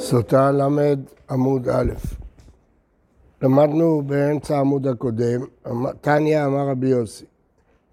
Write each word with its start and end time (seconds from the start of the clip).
סוטה 0.00 0.50
ל' 0.50 0.94
עמוד 1.30 1.68
א'. 1.68 1.92
למדנו 3.42 4.02
באמצע 4.06 4.56
העמוד 4.56 4.86
הקודם, 4.86 5.40
תניא 6.00 6.44
אמר 6.44 6.68
רבי 6.68 6.88
יוסי, 6.88 7.24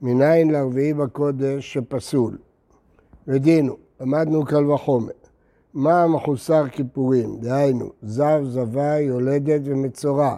מניין 0.01 0.51
לרביעי 0.51 0.93
בקודש 0.93 1.73
שפסול. 1.73 2.37
ודינו, 3.27 3.77
למדנו 4.01 4.45
קל 4.45 4.71
וחומר. 4.71 5.11
מה 5.73 6.07
מחוסר 6.07 6.67
כיפורים, 6.67 7.37
דהיינו, 7.39 7.89
זב, 8.03 8.41
זבה, 8.43 8.99
יולדת 8.99 9.61
ומצורע, 9.63 10.35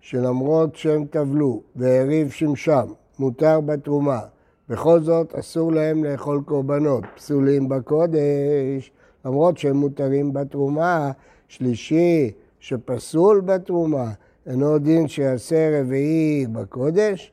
שלמרות 0.00 0.76
שהם 0.76 1.04
טבלו 1.04 1.62
והריב 1.76 2.30
שמשם, 2.30 2.86
מותר 3.18 3.60
בתרומה. 3.60 4.20
בכל 4.68 5.00
זאת 5.00 5.34
אסור 5.34 5.72
להם 5.72 6.04
לאכול 6.04 6.42
קורבנות, 6.46 7.04
פסולים 7.16 7.68
בקודש, 7.68 8.92
למרות 9.26 9.58
שהם 9.58 9.76
מותרים 9.76 10.32
בתרומה, 10.32 11.10
שלישי 11.48 12.30
שפסול 12.60 13.40
בתרומה, 13.40 14.10
אינו 14.46 14.78
דין 14.78 15.08
שיעשה 15.08 15.80
רביעי 15.80 16.46
בקודש. 16.52 17.32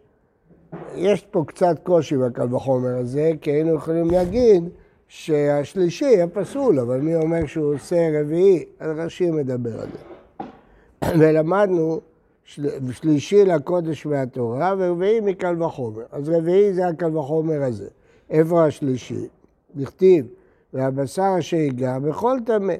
יש 0.95 1.25
פה 1.31 1.43
קצת 1.47 1.79
קושי 1.83 2.17
בקל 2.17 2.55
וחומר 2.55 2.97
הזה, 2.97 3.31
כי 3.41 3.52
היינו 3.52 3.75
יכולים 3.75 4.11
להגיד 4.11 4.63
שהשלישי 5.07 6.05
יהיה 6.05 6.27
פסול, 6.27 6.79
אבל 6.79 6.99
מי 6.99 7.16
אומר 7.16 7.45
שהוא 7.45 7.73
עושה 7.73 8.09
רביעי? 8.19 8.63
רש"י 8.81 9.31
מדבר 9.31 9.81
על 9.81 9.88
זה. 9.88 10.45
ולמדנו 11.19 12.02
שלישי 12.91 13.45
לקודש 13.45 14.05
מהתורה 14.05 14.75
ורביעי 14.77 15.19
מקל 15.19 15.63
וחומר. 15.63 16.03
אז 16.11 16.30
רביעי 16.30 16.73
זה 16.73 16.88
הקל 16.88 17.17
וחומר 17.17 17.63
הזה. 17.63 17.88
איפה 18.30 18.66
השלישי? 18.66 19.27
נכתיב 19.75 20.25
והבשר 20.73 21.35
ייגע 21.53 21.99
בכל 21.99 22.37
טמא. 22.45 22.73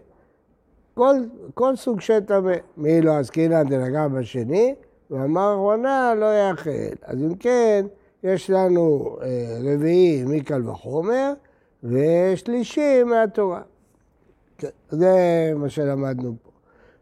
כל, 0.94 1.16
כל 1.54 1.76
סוג 1.76 2.02
של 2.02 2.20
טמא. 2.20 2.54
מי 2.78 3.02
לא 3.02 3.18
עסקינן 3.18 3.64
דנגע 3.70 4.08
בשני, 4.08 4.76
ואמר 5.12 5.54
אחרונה 5.54 6.14
לא 6.18 6.26
יאכל. 6.26 6.96
אז 7.04 7.24
אם 7.24 7.36
כן, 7.36 7.86
יש 8.24 8.50
לנו 8.50 9.16
אה, 9.22 9.58
רביעי 9.64 10.24
מקל 10.28 10.70
וחומר, 10.70 11.34
ושלישי 11.84 13.04
מהתורה. 13.04 13.62
כן, 14.58 14.68
זה 14.90 15.14
מה 15.56 15.70
שלמדנו 15.70 16.36
פה. 16.44 16.52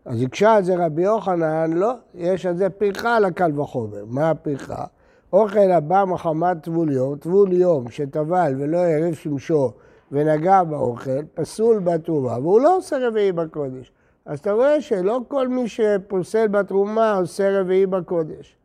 אז 0.06 0.24
הקשה 0.24 0.54
על 0.54 0.64
זה 0.64 0.86
רבי 0.86 1.02
יוחנן, 1.02 1.74
לא, 1.74 1.92
יש 2.16 2.46
על 2.46 2.58
זה 2.58 2.70
פרחה 2.70 3.20
לקל 3.20 3.60
וחומר. 3.60 4.06
מה 4.08 4.30
הפרחה? 4.30 4.86
אוכל 5.34 5.72
הבא 5.72 6.04
מחמת 6.08 6.64
טבול 6.64 6.92
יום, 6.92 7.16
טבול 7.16 7.54
יום 7.54 7.90
שטבל 7.90 8.54
ולא 8.58 8.78
יריב 8.78 9.14
שמשו 9.16 9.72
ונגע 10.12 10.64
באוכל, 10.64 11.24
פסול 11.34 11.80
בתרומה, 11.80 12.40
והוא 12.40 12.62
לא 12.62 12.78
עושה 12.78 13.08
רביעי 13.08 13.32
בקודש. 13.32 13.92
אז 14.26 14.40
אתה 14.40 14.52
רואה 14.52 14.82
שלא 14.82 15.20
כל 15.28 15.48
מי 15.48 15.68
שפוסל 15.68 16.48
בתרומה 16.48 17.16
עושה 17.18 17.60
רביעי 17.60 17.86
בקודש. 17.86 18.56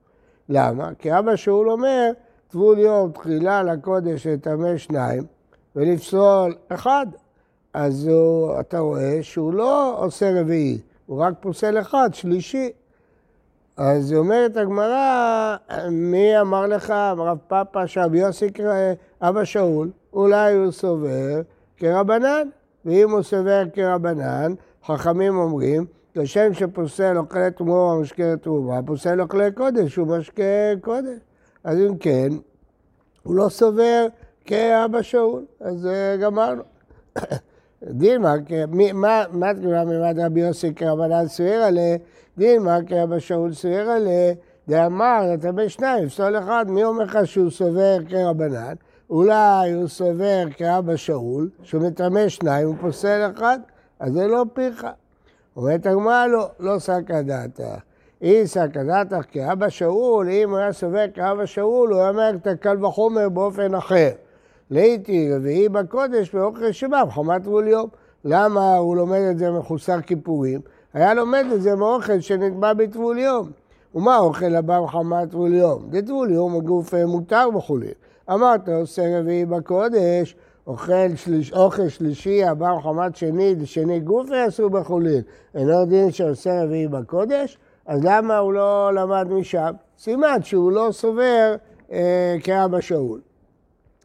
למה? 0.49 0.91
כי 0.99 1.19
אבא 1.19 1.37
שאול 1.37 1.71
אומר, 1.71 2.11
טבול 2.49 2.79
יום 2.79 3.11
תחילה 3.11 3.63
לקודש 3.63 4.27
לטמא 4.27 4.77
שניים 4.77 5.23
ולפסול 5.77 6.55
אחד. 6.69 7.07
אז 7.75 8.09
הוא, 8.09 8.61
אתה 8.61 8.79
רואה 8.79 9.19
שהוא 9.23 9.53
לא 9.53 10.05
עושה 10.05 10.41
רביעי, 10.41 10.79
הוא 11.07 11.21
רק 11.21 11.35
פוסל 11.41 11.81
אחד, 11.81 12.11
שלישי. 12.13 12.71
אז 13.77 14.13
אומרת 14.13 14.57
הגמרא, 14.57 15.57
מי 15.91 16.41
אמר 16.41 16.67
לך, 16.67 16.91
רב 17.17 17.39
פאפה, 17.49 17.87
שרבי 17.87 18.19
יוסי, 18.19 18.51
אבא 19.23 19.45
שאול, 19.45 19.91
אולי 20.13 20.55
הוא 20.55 20.71
סובר 20.71 21.41
כרבנן, 21.77 22.49
ואם 22.85 23.11
הוא 23.11 23.23
סובר 23.23 23.63
כרבנן, 23.73 24.55
חכמים 24.87 25.37
אומרים, 25.37 25.87
כשם 26.15 26.55
שפוסל 26.55 27.19
אוכלי 27.19 27.51
תמורה 27.51 27.97
ומשקה 27.97 28.37
תרומה, 28.37 28.83
פוסל 28.87 29.21
אוכלי 29.21 29.53
קודש, 29.53 29.97
הוא 29.97 30.07
משקה 30.07 30.43
קודש. 30.81 31.19
אז 31.65 31.79
אם 31.79 31.97
כן, 31.97 32.29
הוא 33.23 33.35
לא 33.35 33.49
סובר 33.49 34.07
כאבא 34.45 35.03
שאול, 35.03 35.45
אז 35.61 35.87
אה, 35.87 36.17
גמרנו. 36.17 36.63
דילמה, 37.83 38.35
מה 39.33 39.55
תגובה 39.55 39.85
ממד 39.85 40.19
רבי 40.19 40.41
יוסי 40.41 40.75
כרבנן 40.75 41.29
סביר 41.29 41.65
עליה? 42.39 42.51
דילמה 42.51 42.79
כאבא 42.87 43.19
שאול 43.19 43.53
סביר 43.53 43.91
עליה, 43.91 44.35
דאמר, 44.69 45.21
בין 45.55 45.69
שניים, 45.69 46.09
פסול 46.09 46.39
אחד, 46.39 46.65
מי 46.69 46.85
אומר 46.85 47.05
לך 47.05 47.19
שהוא 47.25 47.51
סובר 47.51 47.99
כרבנן? 48.09 48.75
אולי 49.11 49.73
הוא 49.73 49.89
סובר 49.89 50.45
כאבא 50.57 50.97
שאול, 50.97 51.51
שהוא 51.63 51.83
מטמא 51.83 52.29
שניים, 52.29 52.67
הוא 52.67 52.77
פוסל 52.81 53.31
אחד, 53.37 53.59
אז 54.01 54.13
זה 54.13 54.27
לא 54.27 54.45
פיך. 54.53 54.87
אומרת 55.57 55.87
הגמרא, 55.87 56.27
לא, 56.27 56.49
לא 56.61 56.79
סקא 56.79 57.23
דעתך. 57.23 57.63
אי 58.23 58.47
סקא 58.47 58.83
דעתך 58.83 59.27
כאבא 59.31 59.69
שאול, 59.69 60.29
אם 60.29 60.51
הוא 60.51 60.59
היה 60.59 60.73
סובר 60.73 61.05
כאבא 61.15 61.47
שאול, 61.47 61.93
הוא 61.93 62.01
היה 62.01 62.09
אומר 62.09 62.31
את 62.43 62.47
הקל 62.47 62.85
וחומר 62.85 63.29
באופן 63.29 63.75
אחר. 63.75 64.11
לעיתי 64.71 65.33
רביעי 65.33 65.69
בקודש 65.69 66.35
באוכל 66.35 66.73
שבא, 66.73 67.05
בחומת 67.05 67.43
טבול 67.43 67.69
יום. 67.69 67.89
למה 68.25 68.77
הוא 68.77 68.97
לומד 68.97 69.21
את 69.31 69.39
זה 69.39 69.51
מחוסר 69.51 70.01
כיפורים? 70.01 70.61
היה 70.97 71.15
לומד 71.15 71.45
את 71.55 71.63
זה 71.63 71.75
מאוכל 71.75 72.21
שנקבע 72.21 72.73
בטבול 72.73 73.19
יום. 73.19 73.51
ומה 73.95 74.15
האוכל 74.15 74.55
הבא 74.55 74.81
בחמת 74.81 75.31
טבול 75.31 75.55
יום? 75.55 75.83
דטבול 75.91 76.31
יום 76.31 76.57
הגוף 76.57 76.95
מותר 76.95 77.49
וכולי. 77.57 77.91
אמרת, 78.31 78.69
עושה 78.69 79.21
רביעי 79.21 79.45
בקודש, 79.45 80.37
אוכל, 80.67 81.17
שליש, 81.17 81.53
אוכל 81.53 81.89
שלישי 81.89 82.45
הבא 82.45 82.73
מחמת 82.79 83.17
שני, 83.17 83.55
שני 83.65 84.01
גוף 84.01 84.31
יעשו 84.31 84.71
בחולין. 84.71 85.23
אינו 85.55 85.85
דין 85.85 86.13
שעושה 86.13 86.63
רביעי 86.63 86.89
בקודש, 86.89 87.59
אז 87.87 88.01
למה 88.05 88.39
הוא 88.39 88.53
לא 88.53 88.91
למד 88.95 89.27
משם? 89.31 89.73
סימן 89.99 90.43
שהוא 90.43 90.73
לא 90.73 90.89
סובר 90.91 91.55
אה, 91.93 92.37
כאבא 92.43 92.81
שאול. 92.81 93.21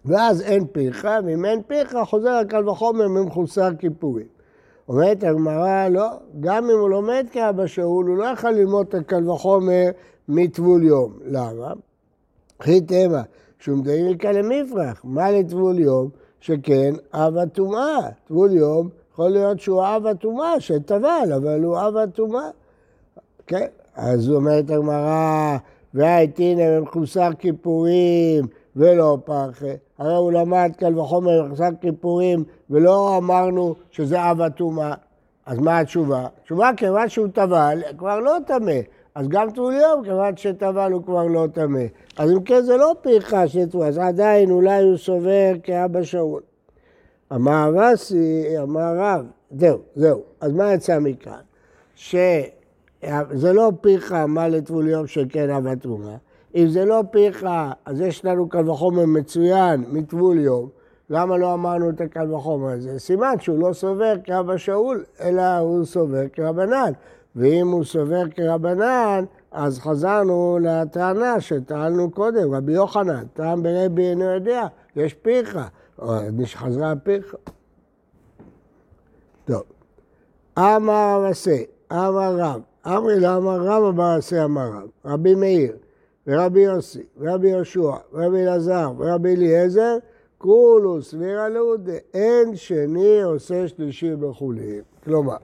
ואז 0.06 0.42
אין 0.42 0.66
פיך, 0.72 1.08
ואם 1.26 1.46
אין 1.46 1.62
פיך, 1.68 1.98
חוזר 2.06 2.32
הקל 2.32 2.70
וחומר 2.70 3.08
ממחוסר 3.08 3.70
כיפורים. 3.80 4.41
אומרת 4.92 5.24
הגמרא, 5.24 5.88
לא, 5.88 6.08
גם 6.40 6.70
אם 6.70 6.80
הוא 6.80 6.90
לומד 6.90 7.26
כאבא 7.32 7.68
שאול, 7.68 8.08
הוא 8.08 8.18
לא 8.18 8.24
יכול 8.24 8.52
ללמוד 8.52 8.88
את 8.88 8.96
הקל 8.96 9.30
וחומר 9.30 9.90
מטבול 10.28 10.84
יום. 10.84 11.14
למה? 11.26 11.74
חי 12.62 12.82
תמה, 12.82 13.22
שום 13.60 13.82
דין 13.84 14.08
יקה 14.08 14.32
למפרח. 14.32 15.02
מה 15.04 15.32
לטבול 15.32 15.80
יום? 15.80 16.10
שכן 16.40 16.94
אב 17.14 17.38
הטומאה. 17.38 18.10
טבול 18.28 18.52
יום 18.52 18.90
יכול 19.14 19.30
להיות 19.30 19.60
שהוא 19.60 19.84
אב 19.84 20.06
הטומאה 20.06 20.60
שטבל, 20.60 21.32
אבל 21.36 21.64
הוא 21.64 21.78
אב 21.80 21.98
הטומאה. 21.98 22.50
כן, 23.48 23.68
אז 23.96 24.30
אומרת 24.30 24.70
הגמרא, 24.70 25.58
והייתינא 25.94 26.80
במחוסר 26.80 27.30
כיפורים 27.40 28.48
ולא 28.76 29.18
פרחה. 29.26 29.74
הרי 29.98 30.16
הוא 30.16 30.32
למד 30.32 30.72
קל 30.78 31.00
וחומר 31.00 31.44
במחוסר 31.44 31.70
כיפורים 31.82 32.44
ולא 32.70 33.18
אמרנו 33.18 33.76
שזה 33.92 34.32
אב 34.32 34.42
הטומאה. 34.42 34.94
אז 35.46 35.60
מה 35.60 35.80
התשובה? 35.80 36.28
התשובה, 36.42 36.70
כיוון 36.78 37.10
שהוא 37.10 37.28
טבל, 37.28 37.82
כבר 37.98 38.20
לא 38.20 38.38
טמא. 38.48 38.80
אז 39.16 39.28
גם 39.28 39.52
טבול 39.52 39.74
יום, 39.74 40.04
כיוון 40.04 40.38
שטבל 40.38 40.92
הוא 40.92 41.04
כבר 41.04 41.24
לא 41.24 41.48
טמא. 41.54 41.84
אז 42.18 42.32
אם 42.32 42.44
כן 42.44 42.62
זה 42.62 42.78
לא 42.78 42.96
פרחה 43.02 43.48
של 43.48 43.70
טבול, 43.70 43.86
אז 43.86 43.98
עדיין 43.98 44.52
אולי 44.52 44.84
הוא 44.84 44.98
סובר 44.98 45.52
כאבא 45.64 46.04
שאול. 46.04 46.42
אמר 47.34 47.72
רסי, 47.76 48.60
אמר 48.64 48.94
רב, 48.98 49.26
זהו, 49.52 49.78
זהו. 49.96 50.22
אז 50.42 50.52
מה 50.52 50.74
יצא 50.74 51.00
מכאן? 51.00 51.40
שזה 51.96 53.54
לא 53.54 53.72
פרחה 53.82 54.26
מה 54.26 54.48
לטבול 54.48 54.88
יום 54.88 55.08
שכן 55.08 55.50
אבא 55.50 55.76
תרומה. 55.76 56.16
אם 56.56 56.68
זה 56.68 56.86
לא 56.86 57.04
פרחה, 57.12 57.72
אז 57.86 58.02
יש 58.02 58.26
לנו 58.26 58.50
קל 58.50 58.70
וחומר 58.70 59.06
מצוין 59.06 59.84
מטבול 59.92 60.40
יום. 60.40 60.70
למה 61.10 61.38
לא 61.38 61.54
אמרנו 61.54 61.90
את 61.90 62.02
הקל 62.02 62.34
וחומר 62.34 62.70
הזה? 62.70 63.00
סימן 63.00 63.34
שהוא 63.40 63.60
לא 63.60 63.74
סובר 63.74 64.14
כאבא 64.24 64.58
שאול, 64.58 65.04
אלא 65.22 65.58
הוא 65.58 65.86
סובר 65.86 66.24
כרבנן. 66.34 66.92
ואם 67.36 67.68
הוא 67.68 67.84
סובר 67.84 68.30
כרבנן, 68.36 69.26
אז 69.52 69.80
חזרנו 69.80 70.60
לטענה 70.62 71.42
שטענו 71.42 72.12
קודם, 72.12 72.54
רבי 72.54 72.72
יוחנן, 72.72 73.24
טעם 73.34 73.64
ברבי 73.64 74.10
אינו 74.10 74.24
יודע, 74.24 74.68
יש 74.96 75.14
פיך, 75.14 75.60
חזרה 76.56 76.94
פיך. 77.04 77.36
טוב. 79.46 79.64
אמר 80.60 81.26
עשה, 81.30 81.58
אמר 81.92 82.36
רב, 82.38 82.62
אמרי 82.88 83.20
לאמר 83.20 83.62
רב 83.62 83.84
אמר 83.84 84.18
עשה 84.18 84.44
אמר 84.46 84.68
רב, 84.68 84.90
רבי 85.06 85.36
מאיר, 85.36 85.72
ורבי 86.28 86.60
יוסי, 86.60 87.04
ורבי 87.20 87.50
יהושע, 87.50 87.92
ורבי 88.14 88.44
אלעזר, 88.44 88.92
ורבי 88.98 89.36
אליעזר, 89.36 89.98
כולו 90.38 91.02
סבירה 91.02 91.50
לאודה, 91.50 91.94
אין 92.14 92.56
שני 92.56 93.22
עושה 93.22 93.68
שלישי 93.68 94.16
בחולין. 94.16 94.82
כלומר, 95.04 95.36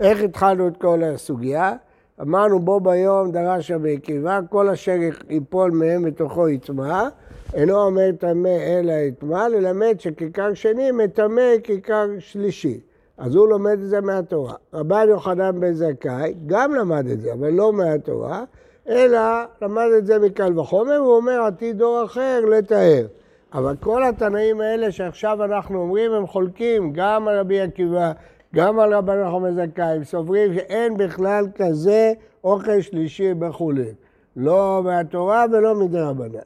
איך 0.00 0.22
התחלנו 0.22 0.68
את 0.68 0.76
כל 0.76 1.02
הסוגיה? 1.02 1.74
אמרנו 2.20 2.58
בו 2.58 2.80
ביום 2.80 3.32
דרש 3.32 3.70
רבי 3.70 3.94
עקיבא, 3.94 4.40
כל 4.50 4.68
אשר 4.68 4.96
ייפול 5.30 5.70
מהם 5.70 6.02
בתוכו 6.02 6.48
יטמע, 6.48 7.08
אינו 7.54 7.80
אומר 7.80 8.10
טמא 8.18 8.48
אלא 8.48 8.92
יטמע, 8.92 9.48
ללמד 9.48 9.94
שכיכר 9.98 10.54
שני 10.54 10.90
מטמא 10.90 11.58
כיכר 11.62 12.06
שלישי. 12.18 12.80
אז 13.18 13.34
הוא 13.34 13.48
לומד 13.48 13.78
את 13.82 13.88
זה 13.88 14.00
מהתורה. 14.00 14.54
רבן 14.74 15.06
יוחנן 15.08 15.60
בן 15.60 15.72
זכאי 15.72 16.34
גם 16.46 16.74
למד 16.74 17.06
את 17.06 17.20
זה, 17.20 17.32
אבל 17.32 17.50
לא 17.50 17.72
מהתורה, 17.72 18.44
אלא 18.88 19.20
למד 19.62 19.88
את 19.98 20.06
זה 20.06 20.18
מקל 20.18 20.58
וחומר, 20.58 20.96
הוא 20.96 21.16
אומר 21.16 21.42
עתיד 21.42 21.78
דור 21.78 22.04
אחר 22.04 22.40
לתאר. 22.50 23.06
אבל 23.54 23.76
כל 23.80 24.04
התנאים 24.04 24.60
האלה 24.60 24.92
שעכשיו 24.92 25.44
אנחנו 25.44 25.80
אומרים, 25.80 26.12
הם 26.12 26.26
חולקים 26.26 26.92
גם 26.92 27.28
על 27.28 27.38
רבי 27.38 27.60
עקיבא, 27.60 28.12
גם 28.54 28.80
על 28.80 28.94
רבן 28.94 29.22
נחום 29.22 29.44
זכאי, 29.50 29.84
הם 29.84 30.04
סוברים 30.04 30.54
שאין 30.54 30.96
בכלל 30.96 31.46
כזה 31.54 32.12
אוכל 32.44 32.80
שלישי 32.80 33.34
בחולין. 33.34 33.94
לא 34.36 34.80
מהתורה 34.84 35.44
ולא 35.52 35.74
מדי 35.74 36.00
רבנן. 36.00 36.38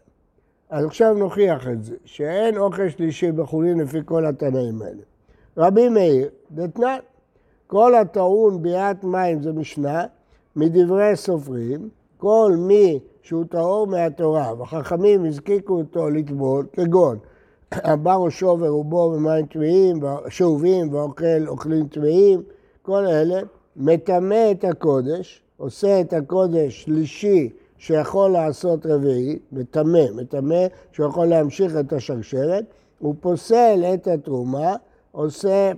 אז 0.70 0.84
עכשיו 0.84 1.14
נוכיח 1.14 1.68
את 1.68 1.84
זה, 1.84 1.94
שאין 2.04 2.56
אוכל 2.56 2.88
שלישי 2.88 3.32
בחולין 3.32 3.80
לפי 3.80 3.98
כל 4.04 4.26
התנאים 4.26 4.82
האלה. 4.82 5.02
רבי 5.56 5.88
מאיר, 5.88 6.28
דתנן, 6.50 6.98
כל 7.66 7.94
הטעון 7.94 8.62
ביאת 8.62 9.04
מים 9.04 9.42
זה 9.42 9.52
משנה, 9.52 10.04
מדברי 10.56 11.16
סופרים, 11.16 11.88
כל 12.18 12.52
מי 12.58 12.98
שהוא 13.22 13.44
טהור 13.50 13.86
מהתורה, 13.86 14.52
וחכמים 14.58 15.24
הזקיקו 15.24 15.78
אותו 15.78 16.10
לטבול, 16.10 16.66
כגון 16.72 17.18
הבא 17.72 18.14
ראשו 18.14 18.56
ורובו 18.60 19.10
במים 19.10 19.46
טמאים, 19.46 20.00
שאובים 20.28 20.94
ואוכל 20.94 21.48
אוכלים 21.48 21.88
טמאים, 21.88 22.42
כל 22.82 23.06
אלה, 23.06 23.40
מטמא 23.76 24.50
את 24.50 24.64
הקודש, 24.64 25.42
עושה 25.56 26.00
את 26.00 26.12
הקודש 26.12 26.82
שלישי 26.82 27.50
שיכול 27.78 28.30
לעשות 28.30 28.86
רביעי, 28.86 29.38
מטמא, 29.52 30.04
מטמא 30.14 30.66
שהוא 30.92 31.08
יכול 31.08 31.26
להמשיך 31.26 31.76
את 31.80 31.92
השרשרת, 31.92 32.64
הוא 32.98 33.14
פוסל 33.20 33.84
את 33.94 34.06
התרומה, 34.06 34.74
עושה 35.12 35.72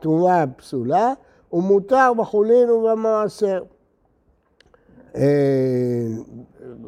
תרומה 0.00 0.44
פסולה, 0.56 1.12
הוא 1.48 1.62
מותר 1.62 2.12
בחולין 2.16 2.70
ובמעשר. 2.70 3.62
אה, 5.16 5.22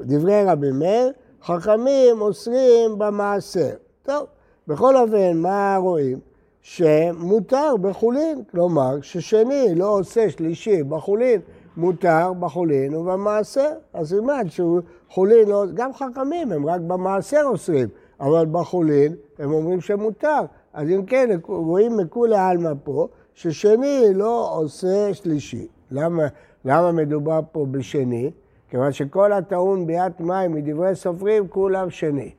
דברי 0.03 0.45
רבי 0.45 0.71
מאיר, 0.71 1.13
חכמים 1.43 2.21
אוסרים 2.21 2.99
במעשר. 2.99 3.71
טוב, 4.03 4.27
בכל 4.69 4.97
אופן, 4.97 5.37
מה 5.37 5.77
רואים? 5.81 6.19
שמותר 6.63 7.77
בחולין, 7.81 8.43
כלומר 8.51 9.01
ששני 9.01 9.75
לא 9.75 9.99
עושה 9.99 10.31
שלישי 10.31 10.83
בחולין, 10.83 11.41
מותר 11.77 12.33
בחולין 12.41 12.95
ובמעשר. 12.95 13.71
אז 13.95 14.09
סימן 14.09 14.49
שהוא 14.49 14.81
חולין, 15.11 15.49
לא, 15.49 15.65
גם 15.75 15.93
חכמים 15.93 16.53
הם 16.53 16.67
רק 16.67 16.81
במעשר 16.81 17.43
אוסרים, 17.45 17.89
אבל 18.21 18.47
בחולין 18.53 19.15
הם 19.39 19.53
אומרים 19.53 19.81
שמותר. 19.81 20.41
אז 20.73 20.89
אם 20.89 21.05
כן, 21.07 21.31
רואים 21.47 21.97
מכולי 21.97 22.37
עלמא 22.37 22.73
פה, 22.85 23.09
ששני 23.35 24.05
לא 24.15 24.53
עושה 24.55 25.15
שלישי. 25.15 25.67
למה, 25.91 26.23
למה 26.65 26.93
מדובר 26.93 27.41
פה 27.53 27.67
בשני? 27.71 28.31
כיוון 28.69 28.93
שכל 28.93 29.33
הטעון 29.33 29.87
ביאת 29.87 30.21
מים 30.21 30.53
מדברי 30.53 30.95
סופרים 30.95 31.49
כולם 31.49 31.91
שני. 31.91 32.31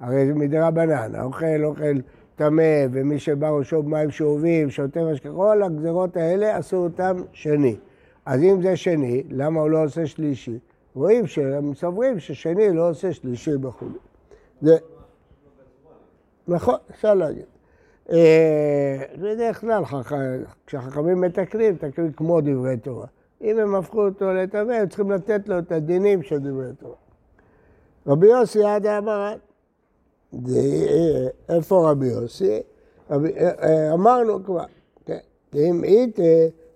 הרי 0.00 0.26
זה 0.26 0.34
מדרבנן, 0.34 1.14
האוכל 1.14 1.64
אוכל 1.64 2.00
טמא, 2.36 2.86
ומי 2.92 3.18
שבא 3.18 3.50
ראשו 3.50 3.82
במים 3.82 4.10
שאובים, 4.10 4.70
שותה 4.70 5.00
משקה, 5.04 5.28
כל 5.32 5.62
הגזרות 5.62 6.16
האלה 6.16 6.56
עשו 6.56 6.76
אותם 6.76 7.16
שני. 7.32 7.76
אז 8.26 8.42
אם 8.42 8.62
זה 8.62 8.76
שני, 8.76 9.22
למה 9.30 9.60
הוא 9.60 9.70
לא 9.70 9.84
עושה 9.84 10.06
שלישי? 10.06 10.58
רואים 10.94 11.26
שהם 11.26 11.74
סוברים 11.74 12.18
ששני 12.18 12.72
לא 12.72 12.88
עושה 12.88 13.12
שלישי 13.12 13.54
וכו'. 13.62 13.86
זה... 14.60 14.76
נכון, 16.48 16.74
אפשר 16.90 17.14
להגיד. 17.14 17.44
אה, 18.10 19.02
בדרך 19.16 19.60
כלל, 19.60 19.82
כשחכמים 20.66 21.20
מתקנים, 21.20 21.74
מתקנים 21.74 22.12
כמו 22.12 22.40
דברי 22.40 22.76
תורה. 22.76 23.06
אם 23.42 23.58
הם 23.58 23.74
הפכו 23.74 24.04
אותו 24.04 24.32
לטמא, 24.32 24.72
הם 24.72 24.88
צריכים 24.88 25.10
לתת 25.10 25.48
לו 25.48 25.58
את 25.58 25.72
הדינים 25.72 26.22
של 26.22 26.38
דברי 26.38 26.72
תורה. 26.80 26.94
רבי 28.06 28.26
יוסי 28.26 28.64
עד 28.64 28.86
האמרת. 28.86 29.38
איפה 31.48 31.90
רבי 31.90 32.06
יוסי? 32.06 32.60
אה, 33.10 33.16
אה, 33.62 33.92
אמרנו 33.92 34.44
כבר, 34.44 34.64
כן. 35.06 35.18
אם 35.54 35.84
איתה 35.84 36.22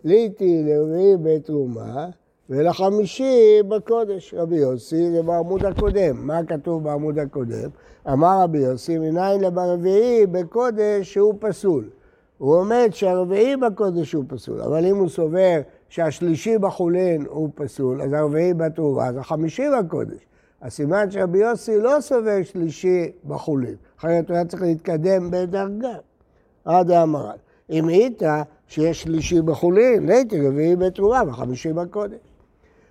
ליטי 0.04 0.62
לרביעי 0.62 1.16
בתרומה 1.22 2.08
ולחמישי 2.50 3.62
בקודש. 3.68 4.34
רבי 4.34 4.56
יוסי 4.56 5.10
זה 5.10 5.22
בעמוד 5.22 5.64
הקודם. 5.64 6.26
מה 6.26 6.44
כתוב 6.44 6.84
בעמוד 6.84 7.18
הקודם? 7.18 7.70
אמר 8.12 8.40
רבי 8.42 8.58
יוסי, 8.58 8.98
מניין 8.98 9.40
לברביעי 9.40 10.26
בקודש 10.26 11.12
שהוא 11.12 11.34
פסול. 11.40 11.88
הוא 12.38 12.56
עומד 12.56 12.88
שהרביעי 12.90 13.56
בקודש 13.56 14.12
הוא 14.12 14.24
פסול, 14.28 14.60
אבל 14.60 14.86
אם 14.86 14.96
הוא 14.96 15.08
סובר 15.08 15.60
שהשלישי 15.88 16.58
בחולין 16.58 17.26
הוא 17.28 17.50
פסול, 17.54 18.02
אז 18.02 18.12
הרביעי 18.12 18.54
בתרומה, 18.54 19.06
אז 19.06 19.16
החמישי 19.16 19.64
בקודש. 19.78 20.26
הסימן 20.62 21.10
שרבי 21.10 21.38
יוסי 21.38 21.80
לא 21.80 21.96
סובר 22.00 22.42
שלישי 22.42 23.12
בחולין, 23.26 23.74
אחרת 23.98 24.28
הוא 24.28 24.36
היה 24.36 24.44
צריך 24.44 24.62
להתקדם 24.62 25.30
בדרגה. 25.30 25.96
עד 26.64 26.90
האמרן. 26.90 27.36
אם 27.70 27.88
היית 27.88 28.22
שיש 28.66 29.02
שלישי 29.02 29.42
בחולין, 29.42 30.06
ליתי 30.06 30.48
רביעי 30.48 30.76
בתרומה 30.76 31.22
וחמישי 31.26 31.72
בקודש. 31.72 32.18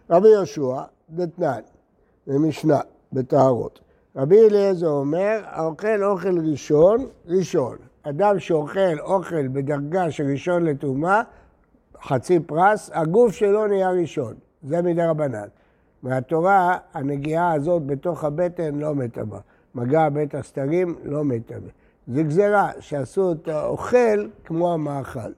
רבי 0.10 0.28
יהושע, 0.28 0.82
דתנן, 1.10 1.60
במשנה, 2.28 2.80
בטהרות. 3.14 3.80
רבי 4.16 4.40
אליעזר 4.40 4.88
אומר, 4.88 5.42
האוכל 5.46 6.04
אוכל 6.04 6.40
ראשון, 6.52 7.06
ראשון. 7.28 7.78
אדם 8.04 8.40
שאוכל 8.40 9.00
אוכל 9.00 9.48
בדרגה 9.48 10.12
של 10.12 10.24
ראשון 10.32 10.64
לטומאה, 10.64 11.22
חצי 12.08 12.40
פרס, 12.40 12.90
הגוף 12.94 13.34
שלו 13.34 13.68
נהיה 13.68 13.90
ראשון. 13.90 14.34
זה 14.64 14.82
מדי 14.82 15.02
רבנן. 15.02 15.48
מהתורה, 16.04 16.78
הנגיעה 16.94 17.54
הזאת 17.54 17.86
בתוך 17.86 18.24
הבטן 18.24 18.76
לא 18.76 18.96
מטמא. 18.96 19.38
מגע 19.76 20.10
בית 20.10 20.36
הסתרים 20.36 20.96
לא 21.04 21.24
מטמא. 21.24 21.70
זה 22.08 22.24
גזירה 22.24 22.72
שעשו 22.80 23.32
את 23.32 23.48
האוכל 23.48 24.28
כמו 24.46 24.74
המאכל. 24.74 25.32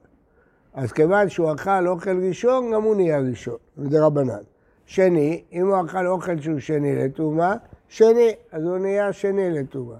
אז 0.74 0.92
כיוון 0.92 1.28
שהוא 1.28 1.52
אכל 1.54 1.88
אוכל 1.88 2.26
ראשון, 2.28 2.72
גם 2.72 2.82
הוא 2.82 2.96
נהיה 2.96 3.18
ראשון, 3.18 3.56
מדי 3.76 3.98
רבנן. 3.98 4.42
שני, 4.86 5.42
אם 5.52 5.66
הוא 5.66 5.86
אכל 5.86 6.06
אוכל 6.06 6.40
שהוא 6.40 6.58
שני 6.58 6.96
לטומאה, 6.96 7.54
שני, 7.88 8.34
אז 8.52 8.64
הוא 8.64 8.78
נהיה 8.78 9.12
שני 9.12 9.50
לטומאה. 9.50 9.98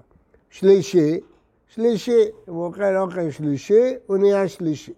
שלישי, 0.49 1.19
שלישי, 1.67 2.21
אם 2.49 2.53
הוא 2.53 2.65
אוכל 2.65 2.97
אוכל 2.97 3.29
שלישי, 3.29 3.93
הוא 4.07 4.17
נהיה 4.17 4.47
שלישי. 4.47 4.93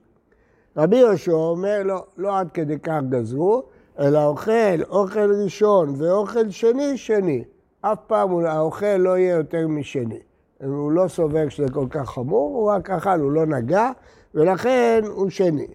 רבי 0.77 0.97
יהושע 0.97 1.31
אומר, 1.31 1.81
לא, 1.83 2.05
לא 2.17 2.39
עד 2.39 2.51
כדי 2.51 2.79
כך 2.79 2.99
גזרו, 3.09 3.63
אלא 3.99 4.25
אוכל 4.25 4.83
אוכל 4.89 5.31
ראשון 5.43 5.93
ואוכל 5.97 6.49
שני, 6.49 6.97
שני. 6.97 7.43
אף 7.81 7.97
פעם 8.07 8.45
האוכל 8.45 8.97
לא 8.97 9.17
יהיה 9.17 9.35
יותר 9.35 9.67
משני. 9.67 10.19
הוא 10.63 10.91
לא 10.91 11.07
סובר 11.07 11.49
שזה 11.49 11.69
כל 11.73 11.85
כך 11.89 12.09
חמור, 12.09 12.57
הוא 12.57 12.71
רק 12.71 12.89
אכל, 12.89 13.19
הוא 13.19 13.31
לא 13.31 13.45
נגע, 13.45 13.89
ולכן 14.35 15.01
הוא 15.07 15.29
שני. 15.29 15.67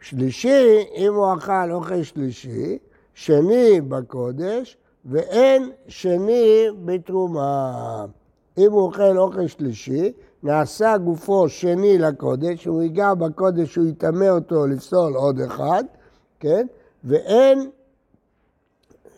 שלישי, 0.00 0.84
אם 0.96 1.14
הוא 1.14 1.34
אכל 1.34 1.70
אוכל 1.70 2.02
שלישי, 2.02 2.78
שני 3.14 3.80
בקודש, 3.80 4.76
ואין 5.04 5.70
שני 5.88 6.66
בתרומה. 6.84 8.04
אם 8.58 8.72
הוא 8.72 8.82
אוכל 8.82 9.18
אוכל 9.18 9.46
שלישי, 9.46 10.12
נעשה 10.42 10.98
גופו 10.98 11.48
שני 11.48 11.98
לקודש, 11.98 12.64
הוא 12.64 12.82
ייגע 12.82 13.14
בקודש, 13.14 13.76
הוא 13.76 13.86
יטמא 13.86 14.28
אותו 14.28 14.66
לפסול 14.66 15.14
עוד 15.14 15.40
אחד, 15.40 15.84
כן? 16.40 16.66
ואין 17.04 17.70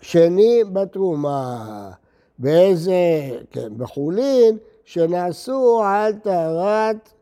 שני 0.00 0.64
בתרומה. 0.72 1.90
באיזה, 2.38 2.92
כן, 3.50 3.68
בחולין, 3.76 4.56
שנעשו 4.84 5.82
על 5.84 6.12
טהרת 6.12 7.12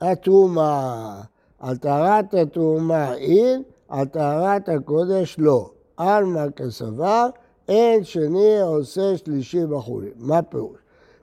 התרומה. 0.00 1.20
על 1.60 1.76
טהרת 1.76 2.34
התרומה 2.34 3.14
אין, 3.14 3.62
על 3.88 4.06
טהרת 4.06 4.68
הקודש 4.68 5.36
לא. 5.38 5.70
עלמא 5.96 6.50
כסבר, 6.56 7.28
אין 7.68 8.04
שני 8.04 8.60
עושה 8.60 9.16
שלישי 9.16 9.66
בחולין. 9.66 10.12
מה 10.16 10.42
פירוש? 10.42 10.78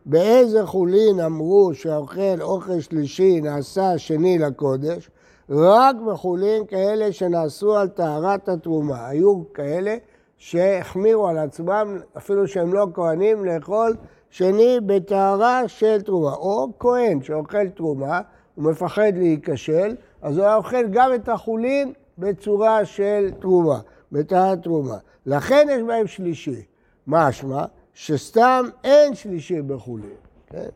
באיזה 0.06 0.66
חולין 0.66 1.20
אמרו 1.20 1.74
שהאוכל 1.74 2.42
אוכל 2.42 2.80
שלישי 2.80 3.42
נעשה 3.42 3.98
שני 3.98 4.38
לקודש? 4.38 5.10
רק 5.50 5.96
בחולין 6.08 6.66
כאלה 6.66 7.12
שנעשו 7.12 7.76
על 7.76 7.88
טהרת 7.88 8.50
התרומה. 8.50 9.08
היו 9.08 9.54
כאלה 9.54 9.96
שהחמירו 10.38 11.28
על 11.28 11.38
עצמם, 11.38 11.98
אפילו 12.18 12.48
שהם 12.48 12.74
לא 12.74 12.88
כהנים, 12.94 13.46
לאכול 13.46 13.96
שני 14.30 14.78
בטהרה 14.86 15.68
של 15.68 16.02
תרומה. 16.02 16.34
או 16.34 16.68
כהן 16.80 17.22
שאוכל 17.22 17.70
תרומה, 17.70 18.22
הוא 18.56 18.66
מפחד 18.66 19.12
להיכשל, 19.16 19.96
אז 20.22 20.38
הוא 20.38 20.46
היה 20.46 20.56
אוכל 20.56 20.88
גם 20.92 21.14
את 21.16 21.30
החולין 21.30 21.94
בצורה 22.18 22.86
של 22.86 23.32
תרומה, 23.40 23.80
בטהרת 24.12 24.64
תרומה. 24.64 24.98
לכן 25.26 25.68
יש 25.72 25.82
בהם 25.82 26.08
שלישי. 26.08 26.62
משמע 27.08 27.66
שסתם 27.96 28.66
אין 28.84 29.16
שלישי 29.16 29.62
בחולין. 29.62 30.16
כן? 30.48 30.70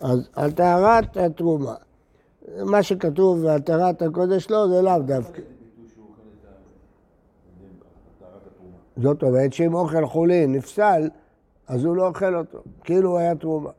אז 0.00 0.28
על 0.32 0.52
טהרת 0.52 1.16
התרומה. 1.16 1.74
מה 2.64 2.82
שכתוב 2.82 3.42
בהתרת 3.42 4.02
הקודש 4.02 4.50
לא, 4.50 4.68
זה 4.68 4.82
לאו 4.82 4.98
דווקא. 4.98 5.42
זאת 8.96 9.22
אומרת 9.22 9.52
שאם 9.52 9.74
אוכל 9.74 10.06
חולין 10.06 10.52
נפסל, 10.52 11.08
אז 11.66 11.84
הוא 11.84 11.96
לא 11.96 12.06
אוכל 12.06 12.34
אותו, 12.34 12.58
כאילו 12.84 13.10
הוא 13.10 13.18
היה 13.18 13.34
תרומה. 13.34 13.70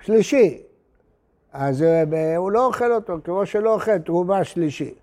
שלישי, 0.00 0.62
אז 1.52 1.82
אה, 1.82 2.36
הוא 2.36 2.50
לא 2.50 2.66
אוכל 2.66 2.92
אותו, 2.92 3.16
כמו 3.24 3.46
שלא 3.46 3.74
אוכל 3.74 3.98
תרומה 3.98 4.44
שלישי. 4.44 4.94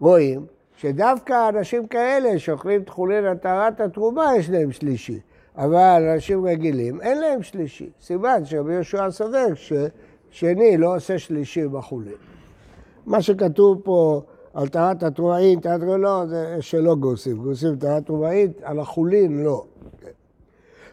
רואים 0.00 0.46
שדווקא 0.80 1.48
אנשים 1.48 1.86
כאלה 1.86 2.38
שאוכלים 2.38 2.82
תכולין 2.82 3.24
על 3.24 3.36
טהרת 3.36 3.80
התרומה, 3.80 4.30
יש 4.38 4.50
להם 4.50 4.72
שלישי. 4.72 5.20
אבל 5.56 6.08
אנשים 6.14 6.46
רגילים, 6.46 7.00
אין 7.00 7.20
להם 7.20 7.42
שלישי. 7.42 7.90
סימן 8.00 8.44
שרבי 8.44 8.74
יהושע 8.74 9.10
סובר 9.10 9.46
ששני 9.54 10.76
לא 10.76 10.96
עושה 10.96 11.18
שלישי 11.18 11.68
בחולין. 11.68 12.14
מה 13.06 13.22
שכתוב 13.22 13.80
פה 13.84 14.22
על 14.54 14.68
טהרת 14.68 15.02
התרומאית, 15.02 15.62
טהרת 15.62 15.80
לא, 15.98 16.26
זה 16.26 16.56
שלא 16.60 16.94
גוסים. 16.94 17.36
גוסים 17.36 17.76
טהרת 17.76 18.06
תרומאית, 18.06 18.62
על 18.62 18.80
החולין 18.80 19.44
לא. 19.44 19.64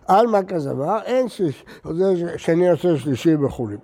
על 0.07 0.27
מה 0.27 0.43
כזבר, 0.43 0.97
אין 1.05 1.29
שלישי, 1.29 1.63
שני 2.37 2.69
עושה 2.69 2.97
שלישי 2.97 3.37
בחולין. 3.37 3.79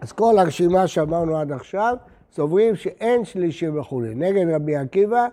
אז 0.00 0.12
כל 0.12 0.38
הרשימה 0.38 0.86
שאמרנו 0.86 1.36
עד 1.36 1.52
עכשיו, 1.52 1.96
סוברים 2.34 2.76
שאין 2.76 3.24
שלישי 3.24 3.70
בחולין. 3.70 4.22
נגד 4.22 4.54
רבי 4.54 4.76
עקיבא 4.76 5.26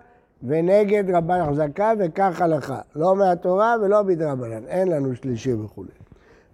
ונגד 0.43 1.03
רבן 1.15 1.39
החזקה 1.39 1.93
וכך 1.99 2.41
הלכה. 2.41 2.81
לא 2.95 3.15
מהתורה 3.15 3.75
ולא 3.81 4.03
מדרבנן, 4.03 4.65
אין 4.67 4.87
לנו 4.87 5.15
שלישי 5.15 5.53
וכולי. 5.53 5.89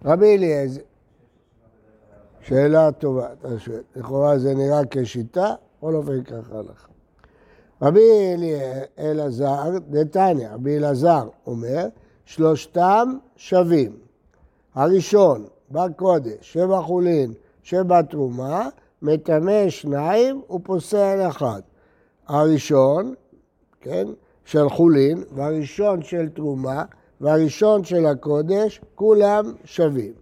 רבי 0.04 0.36
אליעזר, 0.36 0.80
שאלה 2.40 2.92
טובה, 2.92 3.32
אתה 3.32 3.58
שואל. 3.58 3.82
לכאורה 3.96 4.38
זה 4.38 4.54
נראה 4.54 4.80
כשיטה, 4.90 5.54
בכל 5.78 5.94
אופן 5.94 6.24
ככה 6.24 6.58
הלכה. 6.58 6.88
רבי 7.82 8.00
אלעזר, 8.98 9.70
נתניה, 9.90 10.54
רבי 10.54 10.76
אלעזר 10.76 11.28
אומר, 11.46 11.86
שלושתם 12.24 13.18
שווים. 13.36 13.92
הראשון, 14.74 15.44
בקודש, 15.70 16.36
שבחולין, 16.40 17.32
שבתרומה, 17.62 18.68
מטמא 19.02 19.68
שניים 19.68 20.42
ופוסל 20.50 21.28
אחד. 21.28 21.60
הראשון, 22.28 23.14
כן, 23.80 24.06
של 24.44 24.68
חולין, 24.68 25.24
והראשון 25.34 26.02
של 26.02 26.28
תרומה, 26.28 26.84
והראשון 27.20 27.84
של 27.84 28.06
הקודש, 28.06 28.80
כולם 28.94 29.52
שווים. 29.64 30.12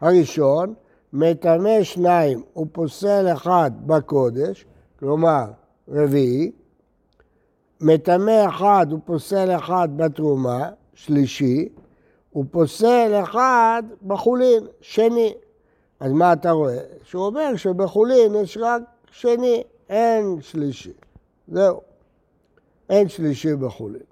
הראשון, 0.00 0.74
מטמא 1.12 1.82
שניים 1.82 2.42
ופוסל 2.56 3.26
אחד 3.32 3.70
בקודש, 3.86 4.66
כלומר 4.98 5.44
רביעי, 5.88 6.50
מטמא 7.80 8.46
אחד 8.48 8.86
ופוסל 8.92 9.56
אחד 9.56 9.88
בתרומה, 9.96 10.68
שלישי, 10.94 11.68
ופוסל 12.36 13.20
אחד 13.22 13.82
בחולין, 14.06 14.66
שני. 14.80 15.34
אז 16.00 16.12
מה 16.12 16.32
אתה 16.32 16.50
רואה? 16.50 16.78
שהוא 17.02 17.26
אומר 17.26 17.56
שבחולין 17.56 18.34
יש 18.34 18.58
רק 18.60 18.82
שני, 19.10 19.62
אין 19.88 20.38
שלישי. 20.40 20.92
זהו. 21.48 21.80
אין 22.90 23.08
שלישי 23.08 23.56
בחולין. 23.56 24.02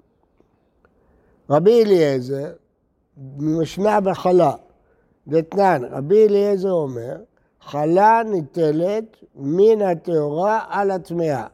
רבי 1.49 1.83
אליעזר, 1.83 2.53
משנה 3.37 4.01
בחלה, 4.01 4.51
דתנן, 5.27 5.81
רבי 5.91 6.27
אליעזר 6.27 6.71
אומר, 6.71 7.15
חלה 7.61 8.21
ניטלת 8.25 9.03
מן 9.35 9.81
הטהורה 9.81 10.65
על 10.69 10.91
הטמאה. 10.91 11.47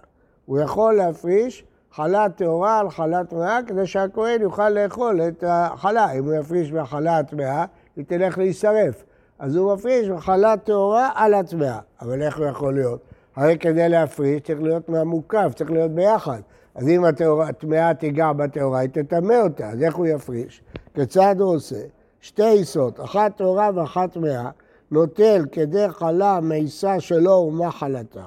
הוא 0.45 0.59
יכול 0.59 0.93
להפריש 0.93 1.63
חלה 1.91 2.29
טהורה 2.29 2.79
על 2.79 2.89
חלה 2.89 3.23
טמאה 3.23 3.59
כדי 3.67 3.87
שהכהן 3.87 4.41
יוכל 4.41 4.69
לאכול 4.69 5.21
את 5.21 5.43
החלה. 5.47 6.11
אם 6.11 6.25
הוא 6.25 6.33
יפריש 6.33 6.71
מהחלה 6.71 7.17
הטמאה, 7.17 7.65
היא 7.95 8.05
תלך 8.07 8.37
להישרף. 8.37 9.03
אז 9.43 9.55
הוא 9.55 9.73
מפריש 9.73 10.07
מחלה 10.07 10.57
טהורה 10.57 11.09
על 11.15 11.33
הטמאה. 11.33 11.79
אבל 12.01 12.21
איך 12.21 12.37
הוא 12.37 12.45
יכול 12.45 12.73
להיות? 12.73 12.99
הרי 13.35 13.57
כדי 13.57 13.89
להפריש 13.89 14.41
צריך 14.41 14.61
להיות 14.61 14.89
מהמוקף, 14.89 15.51
צריך 15.55 15.71
להיות 15.71 15.91
ביחד. 15.91 16.39
אז 16.75 16.87
אם 16.87 17.05
הטמאה 17.49 17.93
תיגע 17.93 18.31
בטהורה, 18.33 18.79
היא 18.79 18.89
תטמא 18.89 19.33
אותה, 19.33 19.69
אז 19.69 19.83
איך 19.83 19.95
הוא 19.95 20.05
יפריש? 20.05 20.61
כיצד 20.93 21.35
הוא 21.39 21.55
עושה? 21.55 21.81
שתי 22.21 22.43
עיסות, 22.43 22.99
אחת 22.99 23.37
טהורה 23.37 23.69
ואחת 23.75 24.13
טמאה, 24.13 24.49
נוטל 24.91 25.45
כדי 25.51 25.89
חלה 25.89 26.39
מעיסה 26.41 26.99
שלו 26.99 27.45
ומחלתה, 27.47 28.25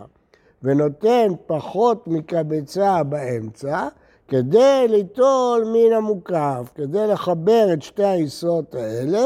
ונותן 0.62 1.32
פחות 1.46 2.08
מקבצה 2.08 3.02
באמצע, 3.02 3.88
כדי 4.28 4.86
ליטול 4.88 5.64
מן 5.72 5.92
המוקף, 5.92 6.70
כדי 6.74 7.06
לחבר 7.06 7.66
את 7.72 7.82
שתי 7.82 8.04
העיסות 8.04 8.74
האלה, 8.74 9.24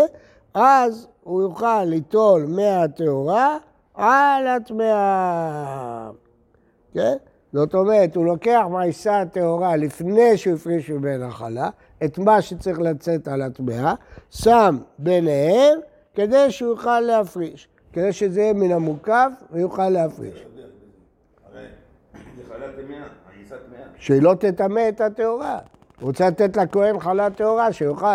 אז 0.54 1.06
הוא 1.24 1.42
יוכל 1.42 1.84
ליטול 1.84 2.46
מהטהורה 2.48 3.58
על 3.94 4.46
הטמאה. 4.46 6.10
כן? 6.94 7.16
זאת 7.52 7.74
אומרת, 7.74 8.16
הוא 8.16 8.24
לוקח 8.24 8.62
מהעיסה 8.70 9.20
הטהורה 9.20 9.76
לפני 9.76 10.36
שהוא 10.36 10.54
הפריש 10.54 10.90
מבין 10.90 11.22
החלה, 11.22 11.70
את 12.04 12.18
מה 12.18 12.42
שצריך 12.42 12.80
לצאת 12.80 13.28
על 13.28 13.42
הטמאה, 13.42 13.94
שם 14.30 14.78
ביניהם 14.98 15.78
כדי 16.14 16.50
שהוא 16.50 16.70
יוכל 16.70 17.00
להפריש, 17.00 17.68
כדי 17.92 18.12
שזה 18.12 18.40
יהיה 18.40 18.52
מן 18.52 18.72
המוקף 18.72 19.30
ויוכל 19.50 19.88
להפריש. 19.88 20.46
שהיא 23.96 24.22
לא 24.22 24.34
תטמא 24.34 24.88
את 24.88 25.00
הטהורה. 25.00 25.58
הוא 26.00 26.06
רוצה 26.06 26.28
לתת 26.28 26.56
לכהן 26.56 27.00
חלה 27.00 27.30
טהורה, 27.30 27.72
שיאכל. 27.72 28.06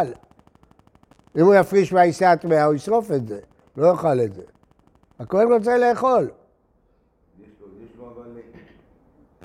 אם 1.37 1.45
הוא 1.45 1.55
יפריש 1.55 1.93
מהעיסה 1.93 2.31
הטמאה, 2.31 2.65
הוא 2.65 2.73
ישרוף 2.73 3.11
את 3.11 3.27
זה, 3.27 3.39
לא 3.77 3.87
יאכל 3.87 4.19
את 4.21 4.33
זה. 4.33 4.41
הכהן 5.19 5.53
רוצה 5.53 5.77
לאכול. 5.77 6.29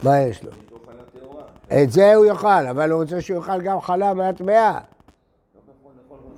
מה 0.02 0.20
יש 0.20 0.44
לו? 0.44 0.50
את 1.72 1.92
זה 1.92 2.14
הוא 2.14 2.26
יאכל, 2.26 2.66
אבל 2.70 2.90
הוא 2.90 3.02
רוצה 3.02 3.20
שהוא 3.20 3.36
יאכל 3.36 3.60
גם 3.60 3.80
חלה 3.80 4.14
מהטמאה. 4.14 4.78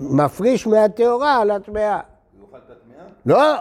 מפריש 0.01 0.67
מהטהורה 0.67 1.41
על 1.41 1.51
הטמאה. 1.51 2.01
הוא 2.01 2.47
יאכל 2.47 2.57
את 2.57 2.71
הטמאה? 2.71 3.05
לא! 3.27 3.57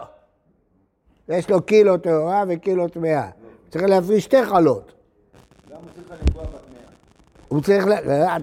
יש 1.27 1.49
לו 1.49 1.61
קילו 1.61 1.97
טהורה 1.97 2.43
וקילו 2.49 2.87
טמאה. 2.87 3.29
צריך 3.69 3.85
להפריש 3.85 4.23
שתי 4.23 4.45
חלות. 4.45 4.91
למה 5.69 5.79
הוא 5.79 5.89
צריך 5.95 6.11
לנגוע 6.11 6.43
בטמאה? 6.43 6.81
הוא 7.51 7.61
צריך, 7.61 7.85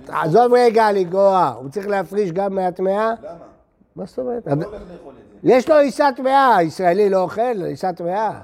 עזוב 0.09 0.53
רגע 0.55 0.93
לנגוע, 0.93 1.55
הוא 1.61 1.69
צריך 1.71 1.89
להפריש 1.89 2.33
גם 2.33 2.55
מהטמאה? 2.55 3.15
למה? 3.23 3.39
מה 3.97 4.05
זאת 4.07 4.19
אומרת? 4.19 4.49
הוא 4.49 4.57
לא 4.57 4.67
הולך 4.67 4.83
לאכול 4.93 5.13
את 5.13 5.43
זה. 5.43 5.49
יש 5.53 5.69
לו 5.69 5.77
עיסה 5.77 6.09
טמאה, 6.17 6.63
ישראלי 6.63 7.11
לא 7.11 7.21
אוכל 7.21 7.65
עיסה 7.65 7.93
טמאה. 7.93 8.41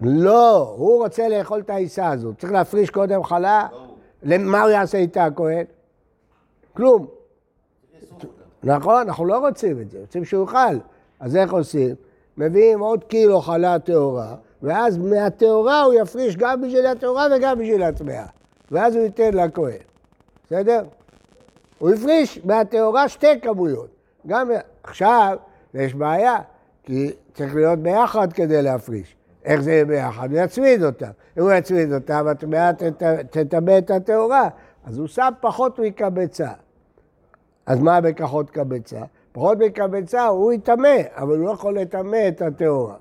לא, 0.00 0.74
הוא 0.76 1.02
רוצה 1.02 1.28
לאכול 1.28 1.60
את 1.60 1.70
העיסה 1.70 2.08
הזאת. 2.08 2.38
צריך 2.38 2.52
להפריש 2.52 2.90
קודם 2.90 3.24
חלה. 3.24 3.66
מה 4.22 4.62
הוא 4.62 4.70
יעשה 4.70 4.98
איתה 4.98 5.24
הכהן? 5.24 5.64
כלום. 6.76 7.06
נכון, 8.62 8.96
אנחנו 8.96 9.24
לא 9.24 9.38
רוצים 9.38 9.80
את 9.80 9.90
זה, 9.90 9.98
רוצים 10.00 10.24
שהוא 10.24 10.46
יאכל. 10.46 10.78
אז 11.20 11.36
איך 11.36 11.52
עושים? 11.52 11.94
מביאים 12.36 12.80
עוד 12.80 13.04
קילו 13.04 13.40
חלה 13.40 13.78
טהורה, 13.78 14.34
ואז 14.62 14.98
מהטהורה 14.98 15.82
הוא 15.82 15.94
יפריש 15.94 16.36
גם 16.36 16.62
בשביל 16.62 16.86
הטהורה 16.86 17.26
וגם 17.36 17.58
בשביל 17.58 17.82
הטמאה. 17.82 18.26
ואז 18.70 18.94
הוא 18.96 19.04
ייתן 19.04 19.34
לכהן. 19.34 19.78
בסדר? 20.46 20.82
הוא 21.78 21.90
הפריש 21.90 22.40
מהטהורה 22.44 23.08
שתי 23.08 23.40
כמויות. 23.42 23.88
גם 24.26 24.50
עכשיו 24.82 25.36
יש 25.74 25.94
בעיה, 25.94 26.36
כי 26.82 27.12
צריך 27.34 27.54
להיות 27.54 27.78
ביחד 27.78 28.32
כדי 28.32 28.62
להפריש. 28.62 29.16
איך 29.44 29.60
זה 29.60 29.72
יהיה 29.72 29.84
ביחד? 29.84 30.32
הוא 30.32 30.40
יצמיד 30.40 30.82
אותם. 30.82 31.10
אם 31.38 31.42
הוא 31.42 31.52
יצמיד 31.52 31.92
אותם, 31.92 32.26
הטמאה 32.26 32.70
תטמא 33.30 33.78
את 33.78 33.90
הטהורה. 33.90 34.48
אז 34.84 34.98
הוא 34.98 35.06
שם 35.06 35.32
פחות 35.40 35.78
מקבצה. 35.78 36.50
אז 37.66 37.80
מה 37.80 38.00
בכחות 38.00 38.50
קבצה? 38.50 39.00
פחות 39.32 39.58
מקבצה 39.58 40.26
הוא 40.26 40.52
יטמא, 40.52 40.96
אבל 41.14 41.36
הוא 41.36 41.46
לא 41.46 41.50
יכול 41.50 41.78
לטמא 41.78 42.28
את 42.28 42.42
הטהורה. 42.42 42.96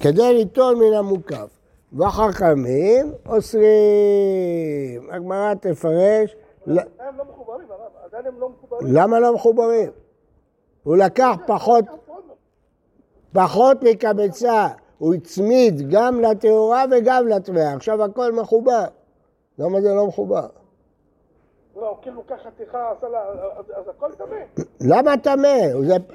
כדי 0.00 0.34
ליטול 0.34 0.74
מן 0.74 0.96
המוקף. 0.98 1.61
וחכמים 1.94 3.12
אוסרים. 3.26 5.10
הגמרא 5.10 5.54
תפרש... 5.54 6.36
הם 6.66 6.76
לא 7.18 7.24
מחוברים, 7.30 7.66
עדיין 8.04 8.26
הם 8.26 8.40
לא 8.40 8.48
מחוברים. 8.48 8.94
למה 8.94 9.20
לא 9.20 9.34
מחוברים? 9.34 9.90
הוא 10.82 10.96
לקח 10.96 11.36
פחות... 11.46 11.84
פחות 13.32 13.82
מקבצה, 13.82 14.68
הוא 14.98 15.14
הצמיד 15.14 15.90
גם 15.90 16.20
לטהורה 16.20 16.84
וגם 16.90 17.28
לטמאה. 17.28 17.74
עכשיו 17.74 18.04
הכל 18.04 18.32
מחובר. 18.32 18.84
למה 19.58 19.80
זה 19.80 19.94
לא 19.94 20.06
מחובר? 20.06 20.46
לא, 21.76 21.98
כאילו 22.02 22.26
ככה 22.26 22.50
חתיכה, 22.50 22.90
עשה 22.98 23.08
לה, 23.08 23.20
אז 23.76 23.88
הכל 23.88 24.12
טמא. 24.12 24.64
למה 24.80 25.16
טמא? 25.16 25.58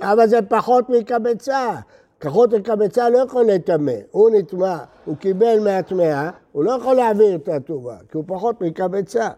אבל 0.01 0.27
זה 0.27 0.39
פחות 0.50 0.89
מקבצה. 0.89 1.75
פחות 2.20 2.54
מקבצה 2.54 3.10
לא 3.10 3.18
יכול 3.18 3.46
לטמא. 3.46 3.92
הוא 4.12 4.30
נטמע, 4.30 4.78
הוא 5.06 5.18
קיבל 5.18 5.60
מהטמאה, 5.64 6.30
הוא 6.52 6.64
לא 6.64 6.72
יכול 6.72 6.96
להעביר 6.96 7.36
את 7.36 7.50
הטומאה, 7.50 7.98
כי 8.12 8.18
הוא 8.18 8.24
פחות 8.28 8.62
מקבצה. 8.62 9.30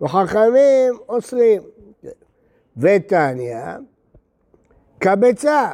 וחכמים 0.00 0.94
אוסרים. 1.08 1.62
ותניא, 2.76 3.56
קבצה. 4.98 5.70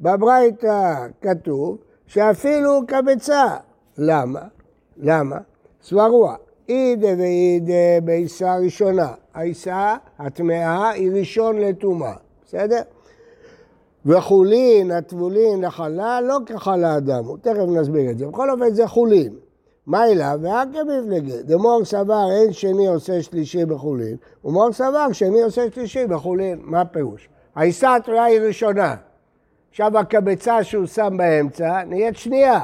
בברייתא 0.00 1.06
כתוב 1.20 1.78
שאפילו 2.06 2.80
קבצה. 2.86 3.56
למה? 3.98 4.40
למה? 4.96 5.38
סברוע. 5.82 6.36
אידה 6.68 7.08
ואידה 7.18 8.00
בעיסה 8.04 8.56
ראשונה. 8.56 9.14
העיסה, 9.34 9.96
הטמאה, 10.18 10.90
היא 10.90 11.10
ראשון 11.12 11.58
לטומאה, 11.58 12.14
בסדר? 12.44 12.80
וחולין, 14.06 14.90
הטבולין 14.90 15.64
לחלה, 15.64 16.20
לא 16.20 16.38
כחלה 16.46 16.96
אדם, 16.96 17.24
תכף 17.40 17.66
נסביר 17.68 18.10
את 18.10 18.18
זה. 18.18 18.26
בכל 18.26 18.50
אופן 18.50 18.74
זה 18.74 18.86
חולין. 18.86 19.34
מה 19.86 20.06
אליו? 20.06 20.38
והקה 20.42 20.78
מפלגה. 20.84 21.42
דמור 21.42 21.84
סבר 21.84 22.26
אין 22.32 22.52
שני 22.52 22.86
עושה 22.86 23.22
שלישי 23.22 23.64
בחולין, 23.64 24.16
ומור 24.44 24.72
סבר 24.72 25.12
שני 25.12 25.42
עושה 25.42 25.62
שלישי 25.74 26.06
בחולין. 26.06 26.58
מה 26.62 26.80
הפירוש? 26.80 27.28
העיסה 27.54 27.94
הטמאה 27.94 28.24
היא 28.24 28.40
ראשונה. 28.40 28.94
עכשיו 29.70 29.98
הקבצה 29.98 30.64
שהוא 30.64 30.86
שם 30.86 31.14
באמצע 31.16 31.84
נהיית 31.84 32.16
שנייה. 32.16 32.60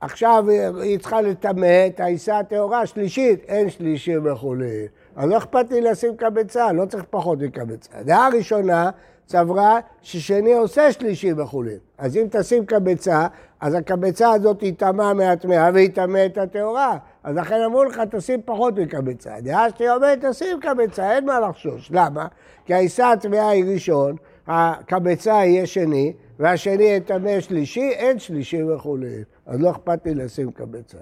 עכשיו 0.00 0.44
היא 0.82 0.98
צריכה 0.98 1.20
לטמא 1.20 1.86
את 1.86 2.00
העיסה 2.00 2.38
הטהורה 2.38 2.86
שלישית, 2.86 3.44
אין 3.48 3.70
שלישי 3.70 4.16
וכולי. 4.16 4.86
אז 5.16 5.28
לא 5.30 5.38
אכפת 5.38 5.70
לי 5.70 5.80
לשים 5.80 6.16
קבצה, 6.16 6.72
לא 6.72 6.86
צריך 6.86 7.04
פחות 7.10 7.38
מקבצה. 7.38 8.02
דעה 8.02 8.28
ראשונה 8.28 8.90
סברה 9.28 9.78
ששני 10.02 10.54
עושה 10.54 10.92
שלישי 10.92 11.32
וכולי. 11.32 11.74
אז 11.98 12.16
אם 12.16 12.26
תשים 12.30 12.66
קבצה, 12.66 13.26
אז 13.60 13.74
הקבצה 13.74 14.30
הזאת 14.30 14.60
היא 14.60 14.74
טמאה 14.74 15.14
מהטמאה 15.14 15.70
והיא 15.74 15.90
טמאה 15.94 16.26
את 16.26 16.38
הטהורה. 16.38 16.98
אז 17.24 17.36
לכן 17.36 17.60
אמרו 17.64 17.84
לך, 17.84 18.00
תשים 18.10 18.40
פחות 18.44 18.78
מקבצה. 18.78 19.40
דעה 19.40 19.66
שלי 19.70 19.90
אומרת, 19.90 20.24
תשים 20.24 20.60
קבצה, 20.60 21.12
אין 21.12 21.26
מה 21.26 21.40
לחשוש. 21.40 21.90
למה? 21.94 22.26
כי 22.64 22.74
העיסה 22.74 23.10
הטמאה 23.10 23.48
היא 23.48 23.64
ראשון, 23.72 24.16
הקבצה 24.46 25.32
יהיה 25.32 25.66
שני, 25.66 26.12
והשני 26.38 26.84
יטמא 26.84 27.40
שלישי, 27.40 27.90
אין 27.90 28.18
שלישי 28.18 28.62
וכולי. 28.62 29.24
אז 29.46 29.60
לא 29.60 29.70
אכפת 29.70 30.06
לי 30.06 30.14
לשים 30.14 30.50
קבצה. 30.52 30.98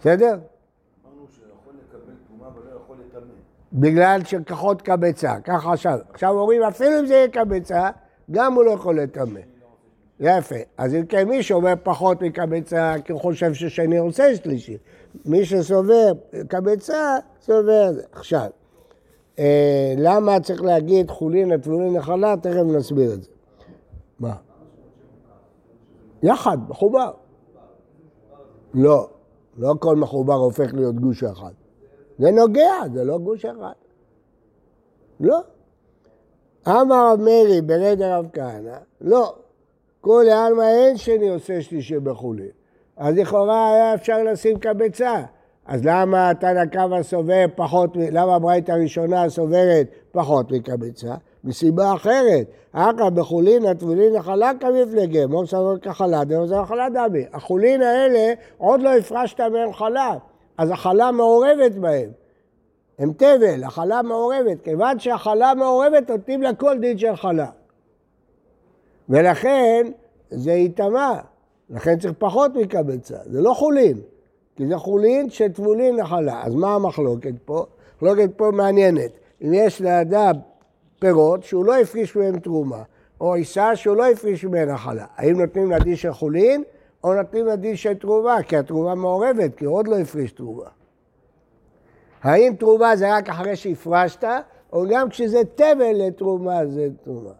בסדר? 0.00 0.38
אמרנו 1.06 1.26
שיכול 1.28 1.74
לקבל 1.74 2.12
טומאה 2.28 2.48
ולא 2.54 2.76
יכול 2.76 2.96
לטמא. 3.06 3.32
בגלל 3.76 4.24
שכחות 4.24 4.82
קבצה, 4.82 5.34
ככה 5.44 5.72
עכשיו. 5.72 5.98
עכשיו 6.10 6.30
אומרים, 6.30 6.62
אפילו 6.62 7.00
אם 7.00 7.06
זה 7.06 7.14
יהיה 7.14 7.28
קבצה, 7.28 7.90
גם 8.30 8.54
הוא 8.54 8.64
לא 8.64 8.70
יכול 8.70 9.00
לטמא. 9.00 9.40
יפה. 10.20 10.54
אז 10.78 10.94
אם 10.94 11.06
כן, 11.06 11.28
מי 11.28 11.42
שאומר 11.42 11.72
פחות 11.82 12.22
מקבצה, 12.22 12.94
כי 13.04 13.12
הוא 13.12 13.20
חושב 13.20 13.54
ששני 13.54 13.98
עושה 13.98 14.36
שלישי. 14.36 14.76
מי 15.26 15.44
שסובר 15.44 16.12
קבצה, 16.48 17.16
סובר. 17.40 17.90
עכשיו, 18.12 18.46
אה, 19.38 19.94
למה 19.96 20.40
צריך 20.40 20.62
להגיד 20.62 21.10
חולין, 21.10 21.52
הטבולין, 21.52 21.96
נחלה? 21.96 22.34
תכף 22.36 22.62
נסביר 22.76 23.14
את 23.14 23.22
זה. 23.22 23.30
מה? 24.20 24.34
יחד, 26.22 26.58
מחובר. 26.68 27.10
לא, 28.74 29.08
לא 29.58 29.74
כל 29.78 29.96
מחובר 29.96 30.34
הופך 30.34 30.74
להיות 30.74 31.00
גוש 31.00 31.24
אחד. 31.24 31.52
זה 32.18 32.30
נוגע, 32.30 32.72
זה 32.94 33.04
לא 33.04 33.18
גוש 33.18 33.44
אחד. 33.44 33.72
לא. 35.20 35.38
אמר 36.68 37.12
רב 37.12 37.20
מאיר 37.20 37.62
ברד 37.62 38.02
הרב 38.02 38.26
כהנא, 38.32 38.76
לא. 39.00 39.34
כולי 40.00 40.32
עלמא 40.32 40.62
אין 40.62 40.96
שני 40.96 41.28
עושה 41.28 41.62
שלישי 41.62 41.98
בחולין. 41.98 42.50
אז 42.96 43.16
לכאורה 43.16 43.74
היה 43.74 43.94
אפשר 43.94 44.22
לשים 44.22 44.58
קבצה. 44.58 45.22
אז 45.66 45.80
למה 45.84 46.32
תנא 46.40 46.66
קמא 46.66 47.02
סובר 47.02 47.44
פחות, 47.54 47.90
למה 48.12 48.34
הברית 48.34 48.70
הראשונה 48.70 49.28
סוברת 49.28 49.86
פחות 50.12 50.52
מקבצה? 50.52 51.14
מסיבה 51.44 51.94
אחרת. 51.94 52.46
אכא 52.72 53.10
בחולין 53.10 53.66
הטבולין 53.66 54.16
נחלה 54.16 54.50
כמפלגה, 54.60 55.26
מור 55.26 55.46
סבור 55.46 55.76
כחלה, 55.82 56.24
דמור 56.24 56.46
סבור 56.46 56.64
חלה 56.64 56.88
דמי. 56.88 57.24
החולין 57.32 57.82
האלה, 57.82 58.32
עוד 58.58 58.80
לא 58.80 58.96
הפרשת 58.96 59.40
מהם 59.40 59.72
חלה, 59.72 60.16
אז 60.58 60.70
החלה 60.70 61.10
מעורבת 61.10 61.72
בהם. 61.72 62.10
הם 62.98 63.12
תבל, 63.12 63.64
החלה 63.64 64.02
מעורבת. 64.02 64.62
כיוון 64.64 64.98
שהחלה 64.98 65.54
מעורבת, 65.54 66.10
נותנים 66.10 66.42
לה 66.42 66.54
כל 66.54 66.78
דין 66.78 66.98
של 66.98 67.16
חלה. 67.16 67.50
ולכן 69.08 69.86
זה 70.30 70.52
ייטמע, 70.52 71.18
לכן 71.70 71.98
צריך 71.98 72.14
פחות 72.18 72.54
מקבצה, 72.54 73.16
זה 73.24 73.40
לא 73.40 73.54
חולין, 73.54 74.00
כי 74.56 74.66
זה 74.66 74.76
חולין 74.76 75.30
שטבולין 75.30 75.96
נחלה. 75.96 76.42
אז 76.44 76.54
מה 76.54 76.74
המחלוקת 76.74 77.34
פה? 77.44 77.66
מחלוקת 77.96 78.30
פה 78.36 78.50
מעניינת. 78.52 79.10
אם 79.42 79.54
יש 79.54 79.80
לאדם 79.80 80.34
פירות 80.98 81.44
שהוא 81.44 81.64
לא 81.64 81.80
הפריש 81.80 82.16
מהם 82.16 82.38
תרומה, 82.38 82.82
או 83.20 83.34
עיסה 83.34 83.76
שהוא 83.76 83.96
לא 83.96 84.10
הפריש 84.10 84.44
ממנה 84.44 84.72
נחלה, 84.72 85.06
האם 85.16 85.40
נותנים 85.40 85.70
לה 85.70 85.78
דין 85.78 85.96
של 85.96 86.12
חולין, 86.12 86.62
או 87.06 87.14
נותנים 87.14 87.46
לה 87.46 87.56
דין 87.56 87.76
של 87.76 87.94
תרומה, 87.94 88.42
כי 88.42 88.56
התרומה 88.56 88.94
מעורבת, 88.94 89.54
כי 89.56 89.64
הוא 89.64 89.76
עוד 89.76 89.88
לא 89.88 89.98
הפריש 89.98 90.32
תרומה. 90.32 90.68
האם 92.22 92.54
תרומה 92.58 92.96
זה 92.96 93.16
רק 93.16 93.28
אחרי 93.28 93.56
שהפרשת, 93.56 94.24
או 94.72 94.84
גם 94.90 95.08
כשזה 95.08 95.42
תבל 95.54 95.92
לתרומה 95.92 96.66
זה 96.66 96.88
תרומה. 97.04 97.30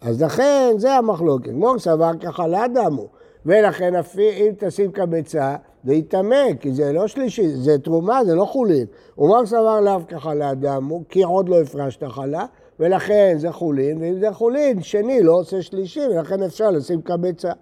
אז 0.00 0.22
לכן, 0.22 0.72
זה 0.76 0.94
המחלוקת. 0.94 1.52
מור 1.52 1.78
סבר 1.78 2.10
ככה 2.20 2.46
לאדמו. 2.46 3.08
ולכן 3.46 3.94
אם 4.18 4.52
תשים 4.58 4.92
קבצה, 4.92 5.56
זה 5.84 5.94
יטמא, 5.94 6.54
כי 6.60 6.72
זה 6.72 6.92
לא 6.92 7.06
שלישי, 7.06 7.48
זה 7.48 7.78
תרומה, 7.78 8.24
זה 8.24 8.34
לא 8.34 8.44
חולין. 8.44 8.86
ומור 9.18 9.46
סבר 9.46 9.80
לאו 9.80 10.00
ככה 10.08 10.34
לאדמו, 10.34 11.02
כי 11.08 11.22
עוד 11.22 11.48
לא 11.48 11.60
הפרשת 11.60 12.04
חלה, 12.04 12.46
ולכן 12.80 13.34
זה 13.38 13.52
חולין, 13.52 13.98
ואם 14.00 14.18
זה 14.18 14.32
חולין, 14.32 14.82
שני 14.82 15.22
לא 15.22 15.32
עושה 15.32 15.62
שלישי, 15.62 16.00
ולכן 16.00 16.42
אפשר 16.42 16.70
לשים 16.70 17.02
קבצה. 17.02 17.52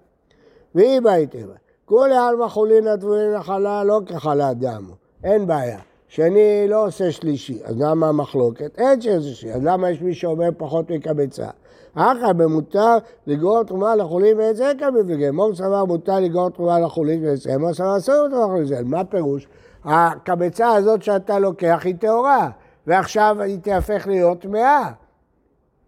והיא 0.75 1.01
בהיתר. 1.01 1.47
כולי 1.85 2.17
עלמא 2.17 2.49
חולין 2.49 2.87
הטבולין 2.87 3.35
החלה 3.35 3.85
לא 3.85 4.01
כחלה 4.07 4.55
דמו. 4.55 4.95
אין 5.25 5.47
בעיה. 5.47 5.79
שני 6.09 6.67
לא 6.69 6.87
עושה 6.87 7.13
שלישי, 7.13 7.61
אז 7.65 7.81
למה 7.81 8.09
המחלוקת? 8.09 8.79
אין 8.79 9.01
שלישי, 9.01 9.53
אז 9.53 9.61
למה 9.65 9.91
יש 9.91 10.03
מי 10.03 10.15
שאומר 10.15 10.49
פחות 10.57 10.91
מקבצה? 10.91 11.49
אחא 11.95 12.33
במותר 12.33 12.97
לגרור 13.27 13.63
תרומה 13.63 13.97
לחולין 13.97 14.39
ואת 14.39 14.57
זה 14.57 14.73
כמפלגה. 14.79 15.33
מור 15.33 15.55
סבר 15.55 15.85
מותר 15.85 16.21
לגרור 16.21 16.51
תרומה 16.51 16.79
לחולין 16.79 17.27
ואת 17.27 17.37
זה, 17.37 17.59
מור 17.59 17.75
סבר 17.75 17.97
אסור 17.97 18.27
לתרומה 18.27 18.61
לחולין 18.61 18.89
מה 18.89 19.05
פירוש? 19.05 19.49
הקבצה 19.85 20.73
הזאת 20.73 21.03
שאתה 21.03 21.39
לוקח 21.39 21.81
היא 21.85 21.95
טהורה, 22.01 22.51
ועכשיו 22.87 23.37
היא 23.41 23.59
תהפך 23.63 24.07
להיות 24.07 24.41
טמאה. 24.41 24.91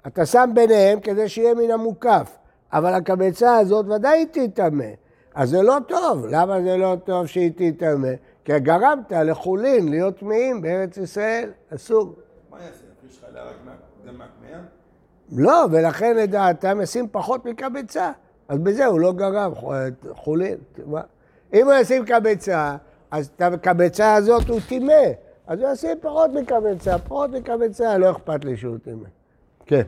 אתה 0.07 0.27
שם 0.27 0.51
ביניהם 0.55 1.01
כדי 1.01 1.29
שיהיה 1.29 1.55
מן 1.55 1.70
המוקף, 1.70 2.37
אבל 2.73 2.95
הקבצה 2.95 3.57
הזאת 3.57 3.87
ודאי 3.87 4.27
תטמא. 4.27 4.85
אז 5.35 5.51
זה 5.51 5.63
לא 5.63 5.77
טוב. 5.89 6.27
למה 6.27 6.63
זה 6.63 6.77
לא 6.77 6.97
טוב 7.05 7.27
שהיא 7.27 7.53
תטמא? 7.57 8.09
כי 8.45 8.59
גרמת 8.61 9.13
לחולין 9.13 9.89
להיות 9.89 10.19
טמאים 10.19 10.63
בארץ 10.63 10.97
ישראל, 10.97 11.51
אסור. 11.75 12.15
מה 12.51 12.57
יעשה? 12.61 12.85
יש 13.11 13.21
חלה 13.21 13.43
רק 13.45 13.55
גם 14.07 14.19
מהטמאה? 14.19 14.61
לא, 15.33 15.67
ולכן 15.71 16.17
לדעתם 16.17 16.81
ישים 16.83 17.09
פחות 17.13 17.45
מקבצה. 17.45 18.13
אז 18.49 18.59
בזה 18.59 18.87
הוא 18.87 19.01
לא 19.01 19.13
גרם 19.13 19.53
חולין. 20.11 20.59
אם 21.55 21.67
הוא 21.67 21.75
ישים 21.75 22.05
קבצה, 22.05 22.77
אז 23.11 23.31
את 23.37 23.43
הקבצה 23.43 24.15
הזאת 24.15 24.49
הוא 24.49 24.61
טימא. 24.69 24.93
אז 25.47 25.61
הוא 25.61 25.73
ישים 25.73 25.99
פחות 26.01 26.31
מקבצה, 26.31 26.99
פחות 26.99 27.31
מקבצה, 27.31 27.99
לא 27.99 28.11
אכפת 28.11 28.45
לי 28.45 28.57
שהוא 28.57 28.77
טימא. 28.85 29.09
כן. 29.67 29.83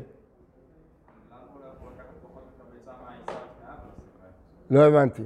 לא 4.70 4.84
הבנתי. 4.84 5.22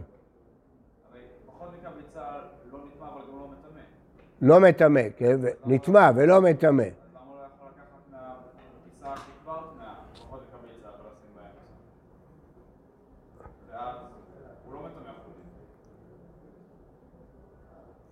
לא 4.43 4.61
מטמא, 4.61 5.03
כן? 5.17 5.37
נטמע 5.67 6.11
ולא 6.17 6.43
מטמא. 6.43 6.85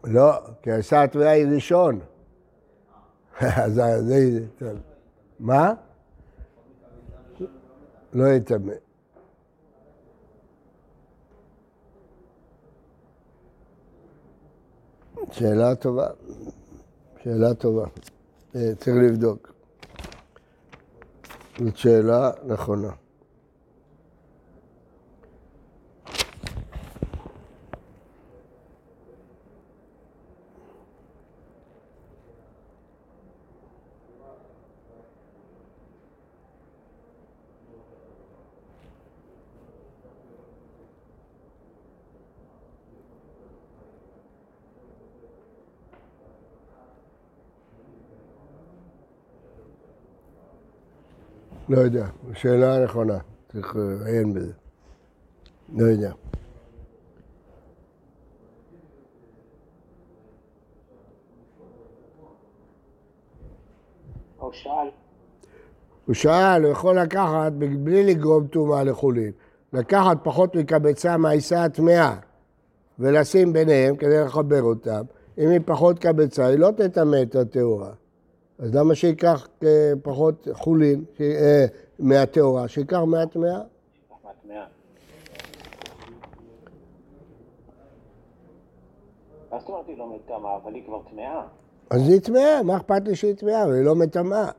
לא, 0.04 0.32
כי 0.62 0.70
עשה 0.70 1.02
התביעה 1.02 1.32
היא 1.32 1.46
ראשון. 1.54 2.00
אז 3.64 3.80
זה... 4.00 4.40
מה? 5.40 5.72
לא 8.12 8.28
יטמא. 8.28 8.72
שאלה 15.32 15.74
טובה. 15.74 16.06
שאלה 17.24 17.54
טובה. 17.54 17.84
אה, 18.54 18.72
צריך 18.78 18.96
לבדוק. 18.96 19.52
זאת 21.58 21.76
שאלה 21.76 22.30
נכונה. 22.46 22.90
לא 51.70 51.78
יודע, 51.78 52.06
שאלה 52.34 52.84
נכונה, 52.84 53.18
צריך 53.52 53.76
לעיין 53.76 54.34
בזה. 54.34 54.52
לא 55.76 55.84
יודע. 55.84 56.12
הוא 64.38 64.52
שאל, 64.52 64.88
הוא 66.06 66.14
שאל, 66.14 66.62
הוא 66.64 66.72
יכול 66.72 66.98
לקחת 66.98 67.52
בלי 67.52 68.06
לגרום 68.06 68.46
טומאה 68.46 68.84
לחולין. 68.84 69.32
לקחת 69.72 70.16
פחות 70.22 70.54
מקבצה 70.54 71.16
מהעיסה 71.16 71.64
הטמאה 71.64 72.16
ולשים 72.98 73.52
ביניהם 73.52 73.96
כדי 73.96 74.24
לחבר 74.24 74.62
אותם. 74.62 75.02
אם 75.38 75.48
היא 75.48 75.60
פחות 75.64 75.98
קבצה, 75.98 76.46
היא 76.46 76.58
לא 76.58 76.70
תטמא 76.76 77.22
את 77.22 77.34
הטהורה. 77.34 77.99
אז 78.60 78.74
למה 78.74 78.94
שייקח 78.94 79.48
אה, 79.64 79.92
פחות 80.02 80.48
חולין 80.52 81.04
אה, 81.20 81.66
מהטהורה? 81.98 82.68
שייקח 82.68 82.98
לא 89.98 90.06
כבר 90.86 91.02
טמאה? 91.10 91.46
אז 91.90 92.08
היא 92.08 92.20
טמאה, 92.20 92.62
מה 92.62 92.76
אכפת 92.76 93.02
לי 93.04 93.16
שהיא 93.16 93.34
טמאה? 93.34 93.64
אבל 93.64 93.74
היא 93.74 93.84
לא 93.84 93.94
מטמאה. 93.94 94.50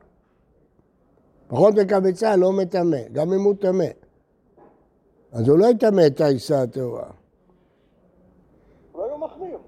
פחות 1.48 1.74
מקבצה 1.74 2.36
לא 2.36 2.52
מטמא, 2.52 2.98
גם 3.12 3.32
אם 3.32 3.40
הוא 3.40 3.54
טמא. 3.60 3.84
אז 5.32 5.48
הוא 5.48 5.58
לא 5.58 5.66
יטמא 5.66 6.06
את 6.06 6.20
העיסה 6.20 6.62
הטהורה. 6.62 7.10
אולי 8.94 9.10
הוא 9.10 9.18
מחמיר. 9.18 9.58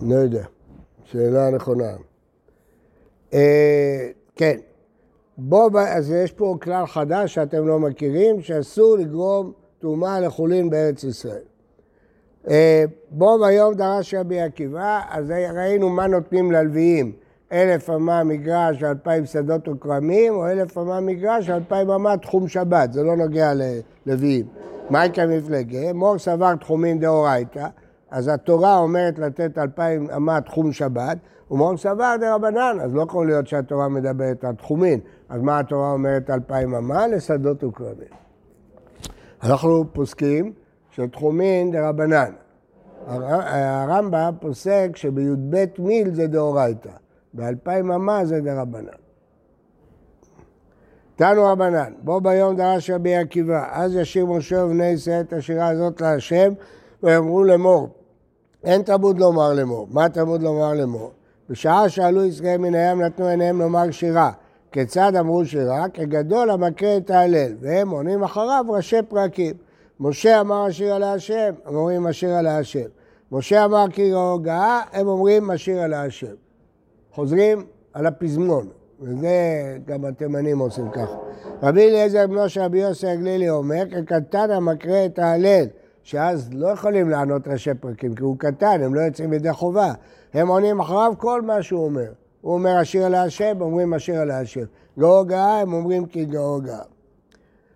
לא 0.00 0.14
יודע, 0.14 0.44
שאלה 1.04 1.50
נכונה. 1.50 1.92
אה, 3.34 4.08
כן, 4.36 4.56
בו, 5.38 5.68
אז 5.78 6.10
יש 6.10 6.32
פה 6.32 6.56
כלל 6.62 6.86
חדש 6.86 7.34
שאתם 7.34 7.66
לא 7.66 7.78
מכירים, 7.78 8.40
שאסור 8.40 8.96
לגרום 8.96 9.52
טומאה 9.78 10.20
לחולין 10.20 10.70
בארץ 10.70 11.04
ישראל. 11.04 11.42
אה, 12.48 12.84
בו 13.10 13.38
ביום 13.38 13.74
דרש 13.74 14.14
רבי 14.14 14.40
עקיבא, 14.40 15.00
אז 15.10 15.30
ראינו 15.30 15.88
מה 15.88 16.06
נותנים 16.06 16.52
ללוויים, 16.52 17.12
אלף 17.52 17.90
אמה 17.90 18.24
מגרש 18.24 18.82
ואלפיים 18.82 19.26
שדות 19.26 19.68
וכרמים, 19.68 20.34
או 20.34 20.46
אלף 20.46 20.78
אמה 20.78 21.00
מגרש 21.00 21.48
ואלפיים 21.48 21.90
אמה 21.90 22.16
תחום 22.16 22.48
שבת, 22.48 22.92
זה 22.92 23.02
לא 23.02 23.16
נוגע 23.16 23.52
ללוויים. 24.06 24.46
מייקה 24.90 25.26
מפלגה, 25.26 25.92
מור 25.92 26.18
סבר 26.18 26.54
תחומין 26.54 27.00
דאורייתא, 27.00 27.66
אז 28.10 28.28
התורה 28.28 28.78
אומרת 28.78 29.18
לתת 29.18 29.58
אלפיים 29.58 30.10
אמה 30.16 30.40
תחום 30.40 30.72
שבת, 30.72 31.18
ומור 31.50 31.76
סבר 31.76 32.14
דרבנן, 32.20 32.78
אז 32.82 32.94
לא 32.94 33.02
יכול 33.02 33.26
להיות 33.26 33.46
שהתורה 33.46 33.88
מדברת 33.88 34.44
על 34.44 34.54
תחומין, 34.54 35.00
אז 35.28 35.42
מה 35.42 35.58
התורה 35.58 35.92
אומרת 35.92 36.30
אלפיים 36.30 36.74
אמה? 36.74 37.06
לשדות 37.06 37.64
וכרמים. 37.64 38.08
אנחנו 39.42 39.84
פוסקים 39.92 40.52
שתחומין 40.90 41.70
דרבנן. 41.70 42.32
הר- 43.06 43.42
הרמב"ם 43.42 44.34
פוסק 44.40 44.90
שבי"ב 44.94 45.64
מיל 45.78 46.14
זה 46.14 46.26
דאורייתא, 46.26 46.90
באלפיים 47.34 47.90
אמה 47.92 48.24
זה 48.24 48.40
דרבנן. 48.40 48.86
תנו 51.16 51.44
רבנן, 51.44 51.92
בו 52.02 52.20
ביום 52.20 52.56
דרש 52.56 52.90
רבי 52.90 53.16
עקיבא, 53.16 53.68
אז 53.72 53.94
ישיר 53.94 54.26
משה 54.26 54.64
ובני 54.64 54.86
ישראל 54.86 55.20
את 55.20 55.32
השירה 55.32 55.68
הזאת 55.68 56.00
להשם, 56.00 56.52
ויאמרו 57.02 57.44
לאמור, 57.44 57.88
אין 58.66 58.82
תלמוד 58.82 59.18
לומר 59.18 59.52
לאמור. 59.52 59.86
מה 59.90 60.08
תלמוד 60.08 60.42
לומר 60.42 60.74
לאמור? 60.74 61.10
בשעה 61.50 61.88
שעלו 61.88 62.24
ישראל 62.24 62.58
מן 62.58 62.74
הים 62.74 63.02
נתנו 63.02 63.26
עיניהם 63.26 63.58
לומר 63.58 63.90
שירה. 63.90 64.30
כיצד 64.72 65.16
אמרו 65.16 65.44
שירה? 65.44 65.88
כגדול 65.94 66.50
המקרא 66.50 66.96
את 66.96 67.10
ההלל, 67.10 67.52
והם 67.60 67.90
עונים 67.90 68.22
אחריו 68.22 68.64
ראשי 68.68 69.02
פרקים. 69.08 69.54
משה 70.00 70.40
אמר 70.40 70.64
השיר 70.64 70.94
על 70.94 71.02
השם, 71.02 71.54
הם 71.66 71.74
אומרים 71.74 72.06
השיר 72.06 72.34
על 72.34 72.46
השם. 72.46 72.88
משה 73.32 73.64
אמר 73.64 73.84
כי 73.92 74.10
הוגה, 74.10 74.80
הם 74.92 75.08
אומרים 75.08 75.50
השיר 75.50 75.80
על 75.82 75.94
השם. 75.94 76.34
חוזרים 77.12 77.66
על 77.92 78.06
הפזמון, 78.06 78.68
וזה 79.00 79.28
גם 79.86 80.04
התימנים 80.04 80.58
עושים 80.58 80.90
ככה. 80.90 81.16
רבי 81.62 81.88
אליעזר 81.88 82.26
בנו 82.26 82.48
של 82.48 82.60
רבי 82.60 82.78
יוסי 82.78 83.06
הגלילי 83.06 83.50
אומר, 83.50 83.82
כקטן 83.90 84.50
המקרא 84.50 85.06
את 85.06 85.18
ההלל, 85.18 85.66
שאז 86.06 86.48
לא 86.52 86.68
יכולים 86.68 87.10
לענות 87.10 87.48
ראשי 87.48 87.74
פרקים, 87.74 88.14
כי 88.14 88.22
הוא 88.22 88.36
קטן, 88.38 88.82
הם 88.82 88.94
לא 88.94 89.00
יוצאים 89.00 89.32
ידי 89.32 89.52
חובה. 89.52 89.92
הם 90.34 90.48
עונים 90.48 90.80
אחריו 90.80 91.12
כל 91.18 91.42
מה 91.42 91.62
שהוא 91.62 91.84
אומר. 91.84 92.12
הוא 92.40 92.54
אומר 92.54 92.76
השיר 92.76 93.06
על 93.06 93.14
השם, 93.14 93.56
אומרים 93.60 93.94
השיר 93.94 94.20
על 94.20 94.30
השם. 94.30 94.64
גאו 94.98 95.24
גאה, 95.24 95.60
הם 95.60 95.72
אומרים 95.72 96.06
כי 96.06 96.24
גאו 96.24 96.60
גאה. 96.60 96.82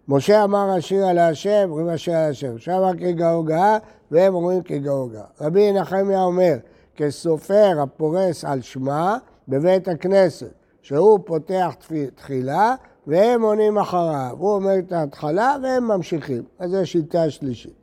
משה 0.08 0.44
אמר 0.44 0.70
השיר 0.70 1.06
על 1.06 1.18
השם, 1.18 1.66
אומרים 1.70 1.88
השיר 1.88 2.16
על 2.16 2.30
השם. 2.30 2.54
משה 2.54 2.78
אמר 2.78 2.96
כי 2.98 3.12
גאו 3.12 3.42
גאה, 3.42 3.78
והם 4.10 4.34
אומרים 4.34 4.62
כי 4.62 4.78
גאו 4.78 5.08
גאה. 5.08 5.24
רבי 5.40 5.72
נחמיה 5.72 6.22
אומר, 6.22 6.56
כסופר 6.96 7.80
הפורס 7.82 8.44
על 8.44 8.60
שמה 8.60 9.18
בבית 9.48 9.88
הכנסת, 9.88 10.52
שהוא 10.82 11.18
פותח 11.24 11.76
תחילה, 12.14 12.74
והם 13.06 13.42
עונים 13.42 13.78
אחריו. 13.78 14.36
הוא 14.38 14.54
אומר 14.54 14.78
את 14.78 14.92
ההתחלה, 14.92 15.56
והם 15.62 15.88
ממשיכים. 15.88 16.42
אז 16.58 16.70
זו 16.70 16.86
שיטה 16.86 17.30
שלישית. 17.30 17.79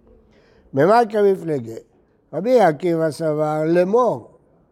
ממלכה 0.78 1.22
מפלגה, 1.22 1.74
רבי 2.34 2.60
עקיבא 2.60 3.12
סבר 3.12 3.64
לאמור. 3.66 4.28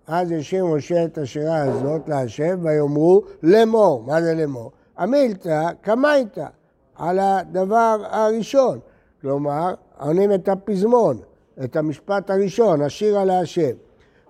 אז 0.08 0.32
השאיר 0.32 0.65
משה 0.65 1.06
את 1.06 1.18
השירה 1.18 1.58
הזאת 1.63 2.10
להשם, 2.10 2.60
ויאמרו 2.62 3.22
לאמור. 3.44 4.04
מה 4.04 4.22
זה 4.22 4.34
לאמור? 4.34 4.72
המילתא 4.98 5.70
קמייתא, 5.82 6.46
על 6.96 7.20
הדבר 7.20 7.98
הראשון. 8.10 8.80
כלומר, 9.22 9.74
עונים 10.00 10.34
את 10.34 10.50
הפזמון, 10.50 11.18
את 11.63 11.76
המשפט 11.76 12.30
הראשון, 12.30 12.82
השיר 12.82 13.20
על 13.20 13.30
השם. 13.30 13.76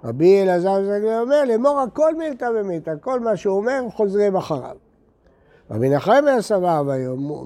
רבי 0.03 0.41
אלעזר 0.43 0.83
זגלי 0.83 1.19
אומר, 1.19 1.45
לאמור 1.45 1.79
הכל 1.79 2.15
מילתא 2.15 2.49
ומילתא, 2.59 2.93
כל 3.01 3.19
מה 3.19 3.37
שהוא 3.37 3.57
אומר, 3.57 3.81
חוזרים 3.95 4.35
אחריו. 4.35 4.75
רבי 5.71 5.89
נחמיה 5.89 6.41
סבר, 6.41 6.83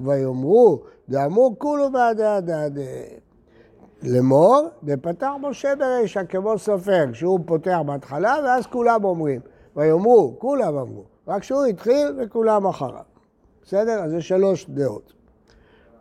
ויאמרו, 0.04 0.80
דאמרו 1.10 1.56
כולו 1.58 1.92
בעדה 1.92 2.42
דעדה. 2.42 2.82
לאמור, 4.04 4.68
ופתח 4.84 5.30
משה 5.42 5.76
ברישא 5.76 6.24
כמו 6.30 6.58
סופר, 6.58 7.06
כשהוא 7.12 7.40
פותח 7.46 7.78
בהתחלה, 7.86 8.36
ואז 8.44 8.68
כולם 8.68 9.04
אומרים. 9.04 9.42
ויאמרו, 9.76 10.36
כולם 10.40 10.78
אמרו. 10.78 11.04
רק 11.28 11.44
שהוא 11.44 11.66
התחיל 11.66 12.08
וכולם 12.18 12.68
אחריו. 12.68 13.04
בסדר? 13.64 14.04
אז 14.04 14.12
זה 14.12 14.22
שלוש 14.22 14.70
דעות. 14.70 15.14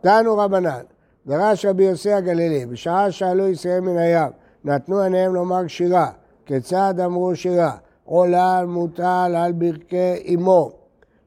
תנו 0.01 0.37
רבנן, 0.37 0.81
דרש 1.27 1.65
רבי 1.65 1.83
יוסי 1.83 2.13
הגלילי, 2.13 2.65
בשעה 2.65 3.11
שעלו 3.11 3.47
ישראל 3.47 3.79
מן 3.79 3.97
הים, 3.97 4.31
נתנו 4.63 4.99
עיניהם 4.99 5.33
לומר 5.33 5.67
שירה. 5.67 6.11
כיצד 6.45 6.93
אמרו 7.05 7.35
שירה? 7.35 7.71
עולל 8.05 8.65
מוטל 8.67 9.35
על 9.37 9.51
ברכי 9.51 10.35
אמו, 10.35 10.71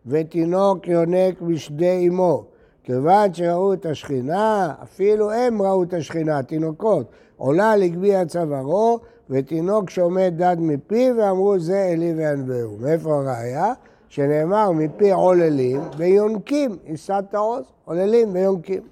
ותינוק 0.07 0.89
יונק 0.89 1.41
בשדה 1.41 1.93
אמו. 1.93 2.45
כיוון 2.85 3.35
שראו 3.35 3.73
את 3.73 3.87
השכינה, 3.87 4.73
אפילו 4.83 5.33
הם 5.33 5.63
ראו 5.63 5.83
את 5.83 5.95
השכינה, 5.95 6.43
תינוקות. 6.43 7.07
עולה 7.37 7.77
לגביע 7.77 8.25
צווארו, 8.25 8.99
ותינוק 9.31 9.91
שעומד 9.91 10.33
דד 10.37 10.57
מפיו, 10.59 11.15
ואמרו 11.19 11.59
זה 11.59 11.89
אלי 11.93 12.15
וענווהו. 12.17 12.77
מאיפה 12.81 13.15
הראיה? 13.15 13.73
שנאמר 14.09 14.71
מפי 14.71 15.11
עוללים 15.11 15.81
ויונקים, 15.97 16.77
יישאת 16.87 17.35
העוז, 17.35 17.65
עוללים 17.85 18.29
ויונקים. 18.33 18.83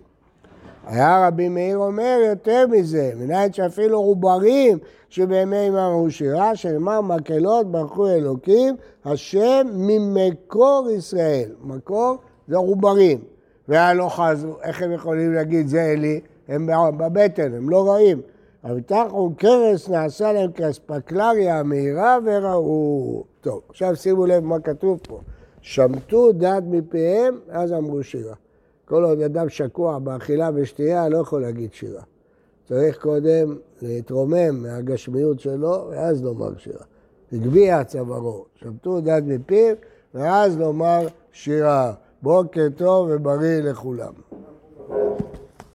היה 0.86 1.26
רבי 1.26 1.48
מאיר 1.48 1.78
אומר 1.78 2.18
יותר 2.26 2.66
מזה, 2.70 3.12
מנין 3.16 3.52
שאפילו 3.52 3.98
עוברים 3.98 4.78
שבימי 5.08 5.68
אמרו 5.68 6.10
שירה, 6.10 6.56
שנאמר 6.56 7.00
מקהלות 7.00 7.72
ברכו 7.72 8.08
אלוקים, 8.08 8.76
השם 9.04 9.66
ממקור 9.74 10.88
ישראל. 10.96 11.50
מקור 11.64 12.16
זה 12.48 12.56
עוברים. 12.56 13.18
והלא 13.70 14.08
חזו, 14.08 14.56
איך 14.62 14.82
הם 14.82 14.92
יכולים 14.92 15.32
להגיד 15.32 15.68
זה 15.68 15.82
אלי? 15.82 16.20
הם 16.48 16.68
בבטן, 16.96 17.54
הם 17.54 17.70
לא 17.70 17.90
רעים. 17.90 18.20
אבל 18.64 18.80
תחו 18.80 19.30
קרס 19.36 19.88
נעשה 19.88 20.32
להם 20.32 20.52
כאספקלריה 20.52 21.62
מהירה 21.62 22.18
וראו. 22.24 23.24
טוב, 23.40 23.60
עכשיו 23.68 23.96
שימו 23.96 24.26
לב 24.26 24.44
מה 24.44 24.60
כתוב 24.60 25.00
פה. 25.08 25.20
שמטו 25.60 26.32
דעת 26.32 26.62
מפיהם, 26.66 27.38
אז 27.48 27.72
אמרו 27.72 28.02
שירה. 28.02 28.34
כל 28.84 29.04
עוד 29.04 29.20
אדם 29.20 29.48
שקוע 29.48 29.98
באכילה 29.98 30.50
ושתייה, 30.54 31.08
לא 31.08 31.18
יכול 31.18 31.42
להגיד 31.42 31.72
שירה. 31.72 32.02
צריך 32.68 32.98
קודם 32.98 33.56
להתרומם 33.82 34.62
מהגשמיות 34.62 35.40
שלו, 35.40 35.88
ואז 35.90 36.22
לומר 36.22 36.56
שירה. 36.58 36.84
הגביה 37.32 37.84
צווארו, 37.84 38.44
שמטו 38.54 39.00
דעת 39.00 39.22
מפיו, 39.26 39.74
ואז 40.14 40.58
לומר 40.58 41.06
שירה. 41.32 41.92
בוקר 42.22 42.66
טוב 42.76 43.08
ובריא 43.10 43.60
לכולם. 43.62 44.29